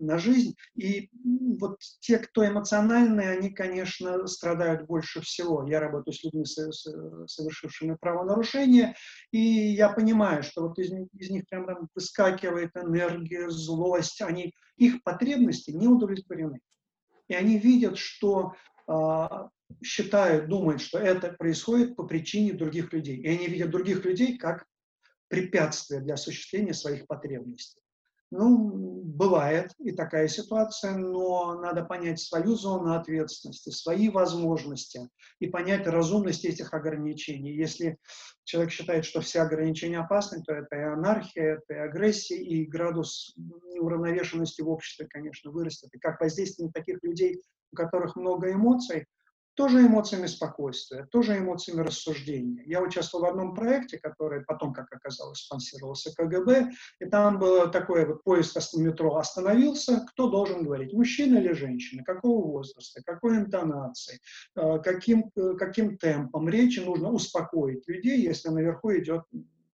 на 0.00 0.18
жизнь. 0.18 0.56
И 0.74 1.10
вот 1.58 1.78
те, 2.00 2.18
кто 2.18 2.46
эмоциональные, 2.46 3.30
они, 3.30 3.50
конечно, 3.50 4.26
страдают 4.26 4.86
больше 4.86 5.20
всего. 5.20 5.66
Я 5.66 5.80
работаю 5.80 6.14
с 6.14 6.22
людьми, 6.24 6.44
совершившими 6.44 7.96
правонарушения, 8.00 8.94
и 9.30 9.38
я 9.38 9.88
понимаю, 9.88 10.42
что 10.42 10.68
вот 10.68 10.78
из, 10.78 10.92
из 11.14 11.30
них 11.30 11.44
прям 11.48 11.66
там 11.66 11.88
выскакивает 11.94 12.70
энергия, 12.76 13.48
злость, 13.50 14.22
они, 14.22 14.54
их 14.76 15.02
потребности 15.02 15.70
не 15.70 15.88
удовлетворены. 15.88 16.60
И 17.28 17.34
они 17.34 17.58
видят, 17.58 17.98
что 17.98 18.54
а, 18.86 19.50
считают, 19.82 20.48
думают, 20.48 20.80
что 20.80 20.98
это 20.98 21.32
происходит 21.32 21.96
по 21.96 22.04
причине 22.04 22.52
других 22.52 22.92
людей. 22.92 23.16
И 23.16 23.28
они 23.28 23.46
видят 23.46 23.70
других 23.70 24.04
людей 24.04 24.38
как 24.38 24.66
препятствие 25.28 26.00
для 26.00 26.14
осуществления 26.14 26.74
своих 26.74 27.06
потребностей. 27.06 27.80
Ну, 28.32 29.02
бывает 29.04 29.72
и 29.78 29.92
такая 29.92 30.26
ситуация, 30.26 30.96
но 30.96 31.54
надо 31.60 31.84
понять 31.84 32.20
свою 32.20 32.56
зону 32.56 32.94
ответственности, 32.94 33.70
свои 33.70 34.08
возможности 34.08 35.08
и 35.38 35.46
понять 35.46 35.86
разумность 35.86 36.44
этих 36.44 36.74
ограничений. 36.74 37.54
Если 37.56 37.98
человек 38.42 38.72
считает, 38.72 39.04
что 39.04 39.20
все 39.20 39.42
ограничения 39.42 40.00
опасны, 40.00 40.42
то 40.42 40.52
это 40.52 40.76
и 40.76 40.82
анархия, 40.82 41.54
это 41.54 41.74
и 41.74 41.88
агрессия, 41.88 42.42
и 42.42 42.66
градус 42.66 43.32
неуравновешенности 43.72 44.60
в 44.60 44.68
обществе, 44.70 45.06
конечно, 45.08 45.52
вырастет. 45.52 45.90
И 45.94 45.98
как 45.98 46.20
воздействие 46.20 46.66
на 46.66 46.72
таких 46.72 46.98
людей, 47.02 47.40
у 47.72 47.76
которых 47.76 48.16
много 48.16 48.52
эмоций, 48.52 49.06
тоже 49.56 49.86
эмоциями 49.86 50.26
спокойствия, 50.26 51.06
тоже 51.06 51.38
эмоциями 51.38 51.80
рассуждения. 51.80 52.62
Я 52.66 52.82
участвовал 52.82 53.24
в 53.24 53.28
одном 53.28 53.54
проекте, 53.54 53.98
который 53.98 54.44
потом, 54.44 54.72
как 54.72 54.92
оказалось, 54.92 55.40
спонсировался 55.40 56.14
КГБ, 56.14 56.70
и 57.00 57.06
там 57.06 57.38
было 57.38 57.66
такое 57.68 58.06
вот 58.06 58.22
поезд 58.22 58.56
метро 58.76 59.16
остановился, 59.16 60.06
кто 60.10 60.28
должен 60.28 60.64
говорить, 60.64 60.92
мужчина 60.92 61.38
или 61.38 61.52
женщина, 61.52 62.04
какого 62.04 62.46
возраста, 62.46 63.02
какой 63.04 63.38
интонации, 63.38 64.20
э, 64.54 64.78
каким, 64.84 65.30
э, 65.34 65.54
каким 65.58 65.96
темпом 65.96 66.48
речи 66.48 66.80
нужно 66.80 67.10
успокоить 67.10 67.88
людей, 67.88 68.20
если 68.20 68.50
наверху 68.50 68.92
идет 68.92 69.24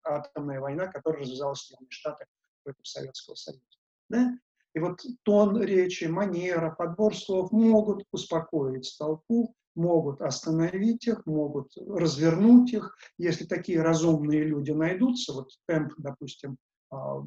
атомная 0.05 0.61
война, 0.61 0.87
которая 0.87 1.23
развязалась 1.23 1.61
в 1.61 1.67
Соединенных 1.67 1.93
Штатах 1.93 2.29
против 2.63 2.87
Советского 2.87 3.35
Союза. 3.35 3.63
Да? 4.09 4.33
И 4.75 4.79
вот 4.79 5.01
тон 5.23 5.61
речи, 5.61 6.05
манера, 6.05 6.71
подбор 6.71 7.17
слов 7.17 7.53
могут 7.53 8.05
успокоить 8.11 8.95
толпу, 8.99 9.55
могут 9.75 10.21
остановить 10.21 11.07
их, 11.07 11.25
могут 11.27 11.73
развернуть 11.77 12.73
их. 12.73 12.97
Если 13.19 13.45
такие 13.45 13.83
разумные 13.83 14.45
люди 14.45 14.71
найдутся, 14.71 15.33
вот 15.33 15.51
темп, 15.67 15.93
допустим, 15.99 16.57
а, 16.91 17.25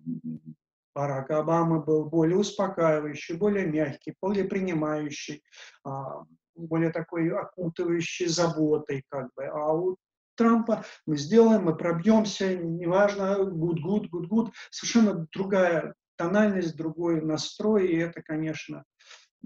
Барака 0.93 1.39
Обамы 1.39 1.83
был 1.83 2.05
более 2.05 2.37
успокаивающий, 2.37 3.35
более 3.35 3.65
мягкий, 3.65 4.15
более 4.21 4.45
принимающий, 4.45 5.43
а, 5.83 6.23
более 6.55 6.91
такой 6.91 7.29
окутывающий 7.29 8.27
заботой, 8.27 9.03
как 9.09 9.29
бы. 9.35 9.45
А 9.45 9.73
у 9.73 9.97
Трампа 10.35 10.85
мы 11.05 11.17
сделаем, 11.17 11.63
мы 11.63 11.75
пробьемся, 11.75 12.55
неважно, 12.55 13.37
good, 13.39 14.09
good. 14.11 14.51
Совершенно 14.69 15.27
другая 15.31 15.95
тональность, 16.17 16.75
другой 16.75 17.21
настрой, 17.21 17.87
и 17.87 17.97
это, 17.97 18.21
конечно, 18.21 18.83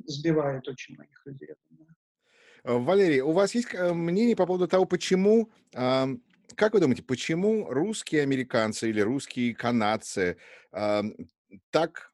сбивает 0.05 0.67
очень 0.67 0.95
многих 0.95 1.21
людей. 1.25 1.49
Э, 1.49 1.83
Валерий, 2.63 3.21
у 3.21 3.31
вас 3.31 3.55
есть 3.55 3.73
э, 3.73 3.93
мнение 3.93 4.35
по 4.35 4.45
поводу 4.45 4.67
того, 4.67 4.85
почему, 4.85 5.49
как 5.71 6.73
вы 6.73 6.79
думаете, 6.79 7.03
почему 7.03 7.69
русские 7.69 8.23
американцы 8.23 8.89
или 8.89 9.01
русские 9.01 9.55
канадцы 9.55 10.37
так 11.71 12.13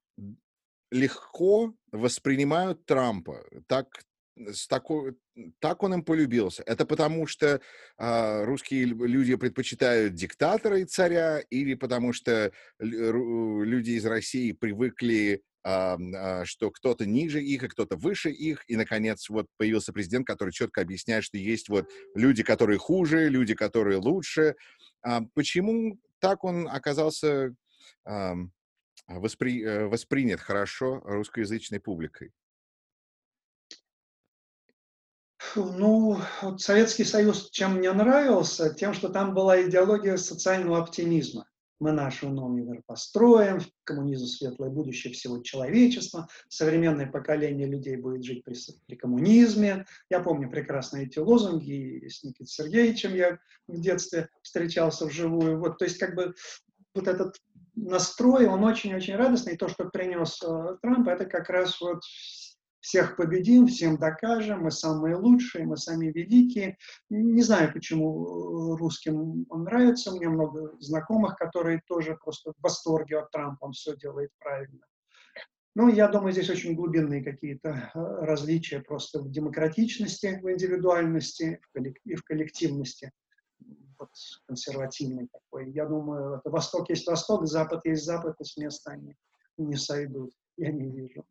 легко 0.92 1.74
воспринимают 1.92 2.86
Трампа, 2.86 3.44
так 3.68 4.04
с 4.38 4.68
такой, 4.68 5.16
так 5.60 5.84
он 5.84 5.94
им 5.94 6.04
полюбился. 6.04 6.64
Это 6.66 6.86
потому, 6.86 7.28
что 7.28 7.62
э, 7.98 8.44
русские 8.44 8.86
люди 8.86 9.36
предпочитают 9.36 10.14
диктатора 10.14 10.80
и 10.80 10.86
царя, 10.86 11.40
или 11.50 11.76
потому 11.76 12.14
что 12.14 12.52
люди 12.80 13.92
из 13.92 14.06
России 14.06 14.52
привыкли 14.52 15.42
а, 15.68 16.46
что 16.46 16.70
кто-то 16.70 17.08
ниже 17.08 17.42
их, 17.42 17.64
и 17.64 17.68
кто-то 17.68 17.96
выше 17.96 18.30
их, 18.30 18.64
и, 18.68 18.76
наконец, 18.76 19.30
вот 19.30 19.48
появился 19.58 19.94
президент, 19.94 20.28
который 20.28 20.52
четко 20.52 20.82
объясняет, 20.82 21.24
что 21.24 21.40
есть 21.40 21.70
вот 21.70 21.90
люди, 22.14 22.44
которые 22.44 22.78
хуже, 22.78 23.30
люди, 23.30 23.56
которые 23.56 23.98
лучше. 23.98 24.56
А, 25.02 25.22
почему 25.34 25.98
так 26.20 26.44
он 26.44 26.68
оказался 26.68 27.56
воспри... 29.08 29.64
Э, 29.64 29.88
воспринят 29.88 30.40
хорошо 30.40 31.02
русскоязычной 31.04 31.80
публикой? 31.80 32.32
Ну, 35.56 36.18
вот 36.42 36.62
Советский 36.62 37.04
Союз 37.04 37.50
чем 37.50 37.76
мне 37.76 37.92
нравился? 37.92 38.74
Тем, 38.74 38.94
что 38.94 39.10
там 39.10 39.34
была 39.34 39.62
идеология 39.62 40.18
социального 40.18 40.80
оптимизма 40.80 41.46
мы 41.80 41.92
нашу 41.92 42.30
новый 42.30 42.64
мир 42.64 42.82
построим, 42.86 43.60
коммунизм 43.84 44.26
светлое 44.26 44.70
будущее 44.70 45.14
всего 45.14 45.42
человечества, 45.42 46.28
современное 46.48 47.08
поколение 47.08 47.68
людей 47.68 47.98
будет 47.98 48.24
жить 48.24 48.44
при, 48.44 48.56
при 48.86 48.96
коммунизме. 48.96 49.86
Я 50.10 50.22
помню 50.22 50.50
прекрасно 50.50 50.98
эти 50.98 51.20
лозунги, 51.20 52.08
с 52.08 52.24
Никитой 52.24 52.48
Сергеевичем 52.48 53.14
я 53.14 53.40
в 53.68 53.80
детстве 53.80 54.30
встречался 54.42 55.06
вживую. 55.06 55.60
Вот, 55.60 55.78
то 55.78 55.86
есть 55.86 55.98
как 55.98 56.16
бы 56.16 56.34
вот 56.94 57.08
этот 57.08 57.36
настрой, 57.76 58.48
он 58.48 58.64
очень-очень 58.64 59.16
радостный, 59.16 59.54
и 59.54 59.58
то, 59.58 59.68
что 59.68 59.86
принес 59.86 60.42
э, 60.42 60.78
Трамп, 60.82 61.10
это 61.10 61.26
как 61.26 61.50
раз 61.50 61.82
вот 61.82 62.02
всех 62.86 63.16
победим, 63.16 63.66
всем 63.66 63.98
докажем, 63.98 64.62
мы 64.62 64.70
самые 64.70 65.16
лучшие, 65.16 65.66
мы 65.66 65.76
сами 65.76 66.12
великие. 66.12 66.78
Не 67.10 67.42
знаю, 67.42 67.74
почему 67.74 68.76
русским 68.76 69.48
он 69.50 69.64
нравится, 69.64 70.12
у 70.12 70.16
меня 70.16 70.30
много 70.30 70.78
знакомых, 70.80 71.36
которые 71.36 71.82
тоже 71.88 72.16
просто 72.16 72.52
в 72.52 72.62
восторге 72.62 73.18
от 73.18 73.32
Трампа, 73.32 73.66
он 73.66 73.72
все 73.72 73.98
делает 73.98 74.30
правильно. 74.38 74.86
Ну, 75.74 75.90
я 75.90 76.08
думаю, 76.08 76.32
здесь 76.32 76.50
очень 76.52 76.76
глубинные 76.76 77.24
какие-то 77.24 77.70
э, 77.70 78.00
различия 78.24 78.82
просто 78.82 79.20
в 79.20 79.32
демократичности, 79.32 80.40
в 80.42 80.50
индивидуальности 80.50 81.60
и 82.06 82.16
в 82.16 82.24
коллективности 82.24 83.12
вот, 83.98 84.10
консервативный 84.46 85.28
такой. 85.28 85.72
Я 85.72 85.86
думаю, 85.88 86.36
это 86.36 86.52
Восток 86.52 86.90
есть 86.90 87.08
Восток, 87.08 87.48
Запад 87.48 87.84
есть 87.84 88.06
Запад, 88.06 88.36
и 88.40 88.44
с 88.44 88.56
места 88.58 88.92
они 88.92 89.16
не 89.58 89.76
сойдут, 89.76 90.32
я 90.56 90.72
не 90.72 90.90
вижу. 90.92 91.26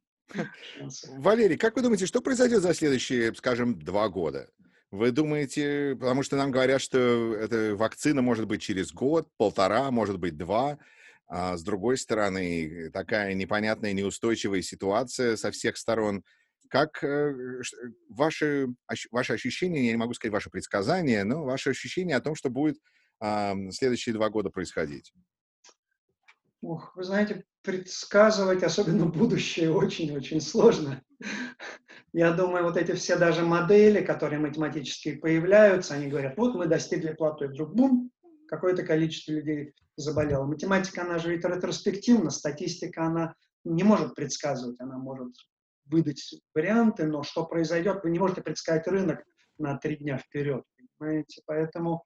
Валерий, 1.19 1.57
как 1.57 1.77
вы 1.77 1.83
думаете, 1.83 2.07
что 2.07 2.21
произойдет 2.21 2.63
за 2.63 2.75
следующие, 2.75 3.35
скажем, 3.35 3.79
два 3.79 4.09
года? 4.09 4.49
Вы 4.91 5.11
думаете, 5.11 5.97
потому 5.99 6.23
что 6.23 6.37
нам 6.37 6.51
говорят, 6.51 6.81
что 6.81 7.35
эта 7.35 7.75
вакцина 7.75 8.23
может 8.23 8.47
быть 8.47 8.63
через 8.63 8.93
год, 8.93 9.29
полтора, 9.37 9.91
может 9.91 10.19
быть 10.19 10.37
два. 10.37 10.79
А 11.27 11.57
с 11.57 11.63
другой 11.65 11.99
стороны, 11.99 12.91
такая 12.93 13.35
непонятная, 13.35 13.93
неустойчивая 13.93 14.63
ситуация 14.63 15.37
со 15.37 15.51
всех 15.51 15.77
сторон. 15.77 16.23
Как 16.69 17.03
э, 17.03 17.61
ваши, 18.09 18.69
ваши 19.11 19.33
ощущения, 19.33 19.87
я 19.87 19.93
не 19.93 19.97
могу 19.97 20.15
сказать 20.15 20.33
ваши 20.33 20.51
предсказания, 20.51 21.25
но 21.25 21.45
ваши 21.45 21.71
ощущения 21.71 22.17
о 22.17 22.21
том, 22.21 22.35
что 22.35 22.51
будет 22.51 22.79
следующие 23.71 24.15
два 24.15 24.29
года 24.29 24.51
происходить? 24.51 25.13
Ох, 26.65 26.97
вы 26.97 27.05
знаете, 27.05 27.45
предсказывать, 27.63 28.63
особенно 28.63 29.05
будущее, 29.21 29.71
очень-очень 29.71 30.41
сложно. 30.41 31.03
Я 32.15 32.33
думаю, 32.33 32.65
вот 32.65 32.79
эти 32.79 32.93
все 32.93 33.19
даже 33.19 33.45
модели, 33.45 34.03
которые 34.03 34.39
математически 34.39 35.17
появляются, 35.17 35.95
они 35.95 36.07
говорят, 36.07 36.39
вот 36.39 36.55
мы 36.55 36.67
достигли 36.67 37.13
плато, 37.13 37.45
и 37.45 37.49
вдруг 37.49 37.75
бум, 37.75 38.11
какое-то 38.49 38.83
количество 38.83 39.33
людей 39.33 39.75
заболело. 39.97 40.47
Математика, 40.47 41.03
она 41.03 41.19
же 41.19 41.31
ведь 41.31 41.45
ретроспективна, 41.45 42.31
статистика, 42.31 43.05
она 43.05 43.35
не 43.65 43.83
может 43.83 44.15
предсказывать, 44.15 44.81
она 44.81 44.97
может 44.97 45.35
выдать 45.85 46.35
варианты, 46.55 47.07
но 47.07 47.23
что 47.25 47.45
произойдет, 47.45 48.03
вы 48.03 48.11
не 48.11 48.19
можете 48.19 48.41
предсказать 48.41 48.87
рынок 48.87 49.23
на 49.59 49.77
три 49.77 49.97
дня 49.97 50.17
вперед, 50.17 50.65
понимаете? 50.99 51.43
Поэтому 51.45 52.05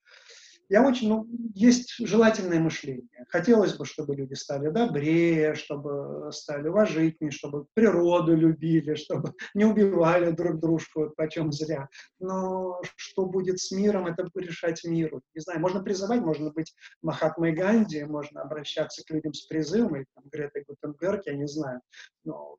я 0.69 0.87
очень, 0.87 1.09
ну, 1.09 1.27
есть 1.55 1.95
желательное 1.99 2.61
мышление. 2.61 3.25
Хотелось 3.29 3.75
бы, 3.75 3.87
чтобы 3.87 4.15
люди 4.15 4.35
стали 4.35 4.69
добрее, 4.69 5.55
чтобы 5.55 6.31
стали 6.33 6.69
уважительнее, 6.69 7.31
чтобы 7.31 7.67
природу 7.75 8.37
любили, 8.37 8.95
чтобы 8.95 9.33
не 9.55 9.65
убивали 9.65 10.31
друг 10.31 10.61
дружку, 10.61 11.01
вот 11.01 11.17
почем 11.17 11.53
зря. 11.53 11.89
Но 12.19 12.81
что 12.97 13.25
будет 13.27 13.61
с 13.61 13.71
миром, 13.71 14.07
это 14.07 14.29
решать 14.35 14.85
миру. 14.85 15.23
Не 15.35 15.41
знаю, 15.41 15.61
можно 15.61 15.83
призывать, 15.83 16.21
можно 16.21 16.51
быть 16.51 16.75
Махатмой 17.03 17.53
Ганди, 17.53 18.05
можно 18.05 18.43
обращаться 18.43 19.03
к 19.05 19.11
людям 19.11 19.33
с 19.33 19.47
призывом, 19.47 19.97
или 19.97 20.07
там, 20.15 20.25
Гретой 20.31 20.65
Гутенберг, 20.67 21.23
я 21.27 21.35
не 21.35 21.49
знаю. 21.49 21.81
Но 22.25 22.59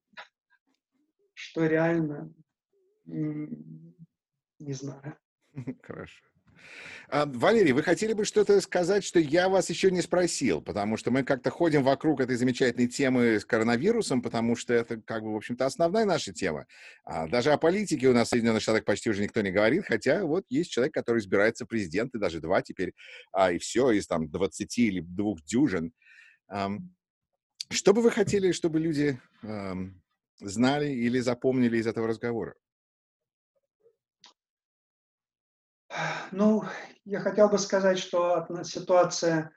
что 1.34 1.65
реально, 1.65 2.34
не 3.06 4.74
знаю. 4.74 5.17
Хорошо. 5.84 6.29
А, 7.12 7.26
Валерий, 7.26 7.72
вы 7.72 7.82
хотели 7.82 8.13
бы 8.13 8.24
что-то 8.24 8.62
сказать, 8.62 9.04
что 9.04 9.19
я 9.19 9.50
вас 9.50 9.69
еще 9.72 9.89
не 9.89 10.02
спросил, 10.02 10.62
потому 10.62 10.95
что 10.95 11.10
мы 11.10 11.24
как-то 11.24 11.50
ходим 11.50 11.82
вокруг 11.82 12.22
этой 12.22 12.36
замечательной 12.36 12.88
темы 12.88 13.39
с 13.39 13.45
коронавирусом, 13.45 14.22
потому 14.22 14.56
что 14.56 14.76
это, 14.76 15.02
как 15.02 15.24
бы, 15.24 15.34
в 15.34 15.38
общем-то, 15.38 15.65
основная 15.65 16.06
наша 16.06 16.34
тема. 16.34 16.67
А 17.06 17.28
даже 17.28 17.52
о 17.52 17.58
политике 17.58 18.10
у 18.10 18.13
нас 18.13 18.28
в 18.28 18.30
Соединенных 18.30 18.62
Штатах 18.62 18.86
почти 18.86 19.10
уже 19.10 19.24
никто 19.24 19.41
не 19.41 19.52
говорит, 19.52 19.86
хотя 19.88 20.24
вот 20.24 20.45
есть 20.50 20.69
человек, 20.69 20.93
который 20.93 21.17
избирается 21.17 21.65
президент, 21.65 22.13
и 22.13 22.19
даже 22.19 22.41
два 22.41 22.62
теперь, 22.62 22.93
а, 23.32 23.52
и 23.52 23.58
все, 23.58 23.89
из 23.89 24.06
там 24.06 24.30
20 24.30 24.78
или 24.78 25.00
двух 25.00 25.41
дюжин. 25.41 25.91
Что 27.72 27.93
бы 27.93 28.02
вы 28.02 28.12
хотели, 28.12 28.52
чтобы 28.52 28.80
люди 28.80 29.19
знали 30.39 30.89
или 30.91 31.19
запомнили 31.19 31.78
из 31.78 31.88
этого 31.88 32.08
разговора? 32.08 32.56
Ну, 36.32 36.63
я 37.06 37.19
хотел 37.19 37.49
бы 37.49 37.58
сказать, 37.58 37.97
что 37.97 38.47
ситуация 38.63 39.52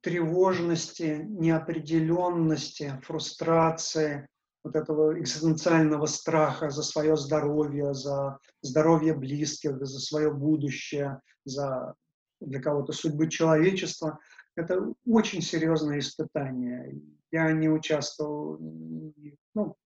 тревожности, 0.00 1.24
неопределенности, 1.28 3.00
фрустрации, 3.04 4.28
вот 4.62 4.76
этого 4.76 5.18
экзистенциального 5.18 6.06
страха 6.06 6.70
за 6.70 6.82
свое 6.82 7.16
здоровье, 7.16 7.92
за 7.94 8.38
здоровье 8.62 9.14
близких, 9.14 9.78
за 9.84 10.00
свое 10.00 10.32
будущее, 10.32 11.20
за 11.44 11.94
для 12.40 12.60
кого-то 12.60 12.92
судьбы 12.92 13.30
человечества, 13.30 14.18
это 14.56 14.92
очень 15.06 15.40
серьезное 15.40 15.98
испытание. 15.98 17.00
Я 17.30 17.50
не 17.52 17.68
участвовал, 17.68 18.58
ну, 19.54 19.76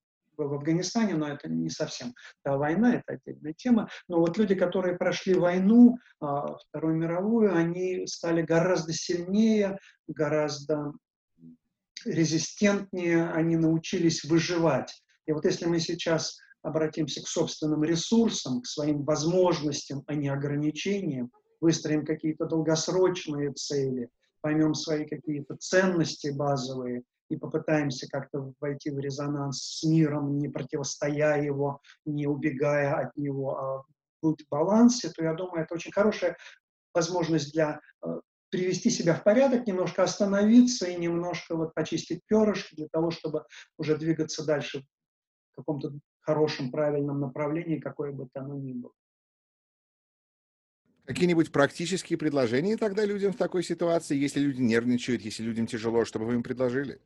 в 0.46 0.54
Афганистане, 0.54 1.14
но 1.14 1.28
это 1.28 1.48
не 1.48 1.70
совсем 1.70 2.14
та 2.42 2.56
война, 2.56 2.96
это 2.96 3.14
отдельная 3.14 3.54
тема. 3.54 3.88
Но 4.08 4.20
вот 4.20 4.38
люди, 4.38 4.54
которые 4.54 4.96
прошли 4.96 5.34
войну, 5.34 5.98
а, 6.20 6.56
Вторую 6.56 6.96
мировую, 6.96 7.54
они 7.54 8.06
стали 8.06 8.42
гораздо 8.42 8.92
сильнее, 8.92 9.78
гораздо 10.06 10.92
резистентнее, 12.04 13.30
они 13.30 13.56
научились 13.56 14.24
выживать. 14.24 15.02
И 15.26 15.32
вот 15.32 15.44
если 15.44 15.66
мы 15.66 15.80
сейчас 15.80 16.38
обратимся 16.62 17.22
к 17.22 17.28
собственным 17.28 17.82
ресурсам, 17.84 18.62
к 18.62 18.66
своим 18.66 19.04
возможностям, 19.04 20.02
а 20.06 20.14
не 20.14 20.28
ограничениям, 20.28 21.30
выстроим 21.60 22.04
какие-то 22.04 22.46
долгосрочные 22.46 23.52
цели, 23.52 24.10
поймем 24.40 24.74
свои 24.74 25.06
какие-то 25.06 25.56
ценности 25.56 26.28
базовые– 26.28 27.02
и 27.28 27.36
попытаемся 27.36 28.08
как-то 28.08 28.52
войти 28.60 28.90
в 28.90 28.98
резонанс 28.98 29.78
с 29.78 29.84
миром, 29.84 30.38
не 30.38 30.48
противостоя 30.48 31.40
его, 31.40 31.80
не 32.04 32.26
убегая 32.26 32.94
от 32.94 33.16
него, 33.16 33.58
а 33.58 33.84
быть 34.22 34.44
в 34.44 34.48
балансе, 34.48 35.10
то 35.10 35.22
я 35.22 35.34
думаю, 35.34 35.64
это 35.64 35.74
очень 35.74 35.92
хорошая 35.92 36.36
возможность 36.94 37.52
для 37.52 37.80
э, 38.04 38.08
привести 38.50 38.90
себя 38.90 39.14
в 39.14 39.22
порядок, 39.22 39.66
немножко 39.66 40.02
остановиться 40.02 40.86
и 40.86 40.96
немножко 40.96 41.54
вот 41.54 41.74
почистить 41.74 42.22
перышки 42.26 42.74
для 42.74 42.88
того, 42.88 43.10
чтобы 43.10 43.44
уже 43.76 43.96
двигаться 43.96 44.44
дальше 44.44 44.84
в 45.52 45.56
каком-то 45.56 45.92
хорошем, 46.20 46.70
правильном 46.70 47.20
направлении, 47.20 47.78
какое 47.78 48.12
бы 48.12 48.28
оно 48.34 48.56
ни 48.56 48.72
было. 48.72 48.92
Какие-нибудь 51.04 51.52
практические 51.52 52.18
предложения 52.18 52.76
тогда 52.76 53.06
людям 53.06 53.32
в 53.32 53.36
такой 53.36 53.62
ситуации, 53.62 54.14
если 54.14 54.40
люди 54.40 54.60
нервничают, 54.60 55.22
если 55.22 55.42
людям 55.42 55.66
тяжело, 55.66 56.04
чтобы 56.04 56.26
вы 56.26 56.34
им 56.34 56.42
предложили? 56.42 57.00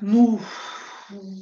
Ну, 0.00 0.40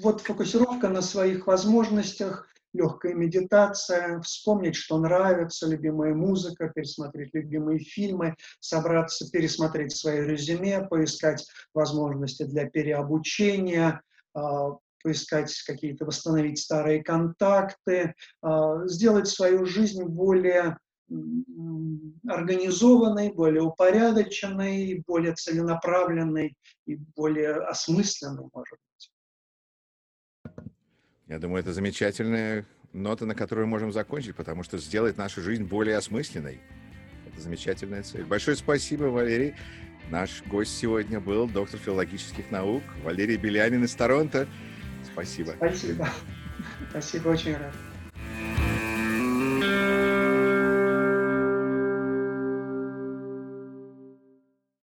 вот 0.02 0.20
фокусировка 0.20 0.88
на 0.88 1.02
своих 1.02 1.46
возможностях, 1.46 2.48
легкая 2.72 3.14
медитация, 3.14 4.20
вспомнить, 4.20 4.76
что 4.76 4.98
нравится, 4.98 5.66
любимая 5.66 6.14
музыка, 6.14 6.68
пересмотреть 6.68 7.32
любимые 7.32 7.78
фильмы, 7.78 8.36
собраться, 8.60 9.30
пересмотреть 9.30 9.96
свое 9.96 10.26
резюме, 10.26 10.86
поискать 10.86 11.46
возможности 11.72 12.42
для 12.44 12.68
переобучения, 12.68 14.02
а, 14.34 14.76
поискать 15.02 15.54
какие-то, 15.66 16.04
восстановить 16.04 16.58
старые 16.58 17.02
контакты, 17.02 18.14
а, 18.42 18.86
сделать 18.86 19.28
свою 19.28 19.66
жизнь 19.66 20.02
более 20.04 20.78
организованной, 22.26 23.32
более 23.32 23.62
упорядоченной, 23.62 25.02
более 25.06 25.34
целенаправленной 25.34 26.56
и 26.86 26.96
более 27.14 27.56
осмысленной, 27.56 28.48
может 28.52 28.78
быть. 28.78 29.10
Я 31.26 31.38
думаю, 31.38 31.60
это 31.60 31.72
замечательная 31.72 32.66
нота, 32.92 33.26
на 33.26 33.34
которую 33.34 33.66
можем 33.66 33.92
закончить, 33.92 34.36
потому 34.36 34.62
что 34.62 34.78
сделать 34.78 35.16
нашу 35.16 35.42
жизнь 35.42 35.64
более 35.64 35.96
осмысленной. 35.96 36.60
Это 37.26 37.40
замечательная 37.40 38.02
цель. 38.02 38.24
Большое 38.24 38.56
спасибо, 38.56 39.04
Валерий. 39.04 39.54
Наш 40.10 40.42
гость 40.44 40.76
сегодня 40.76 41.18
был 41.20 41.48
доктор 41.48 41.80
филологических 41.80 42.50
наук 42.50 42.82
Валерий 43.02 43.36
Белянин 43.36 43.84
из 43.84 43.94
Торонто. 43.94 44.46
Спасибо. 45.12 45.54
Спасибо. 45.56 46.08
Спасибо, 46.90 47.28
очень 47.28 47.56
рад. 47.56 47.74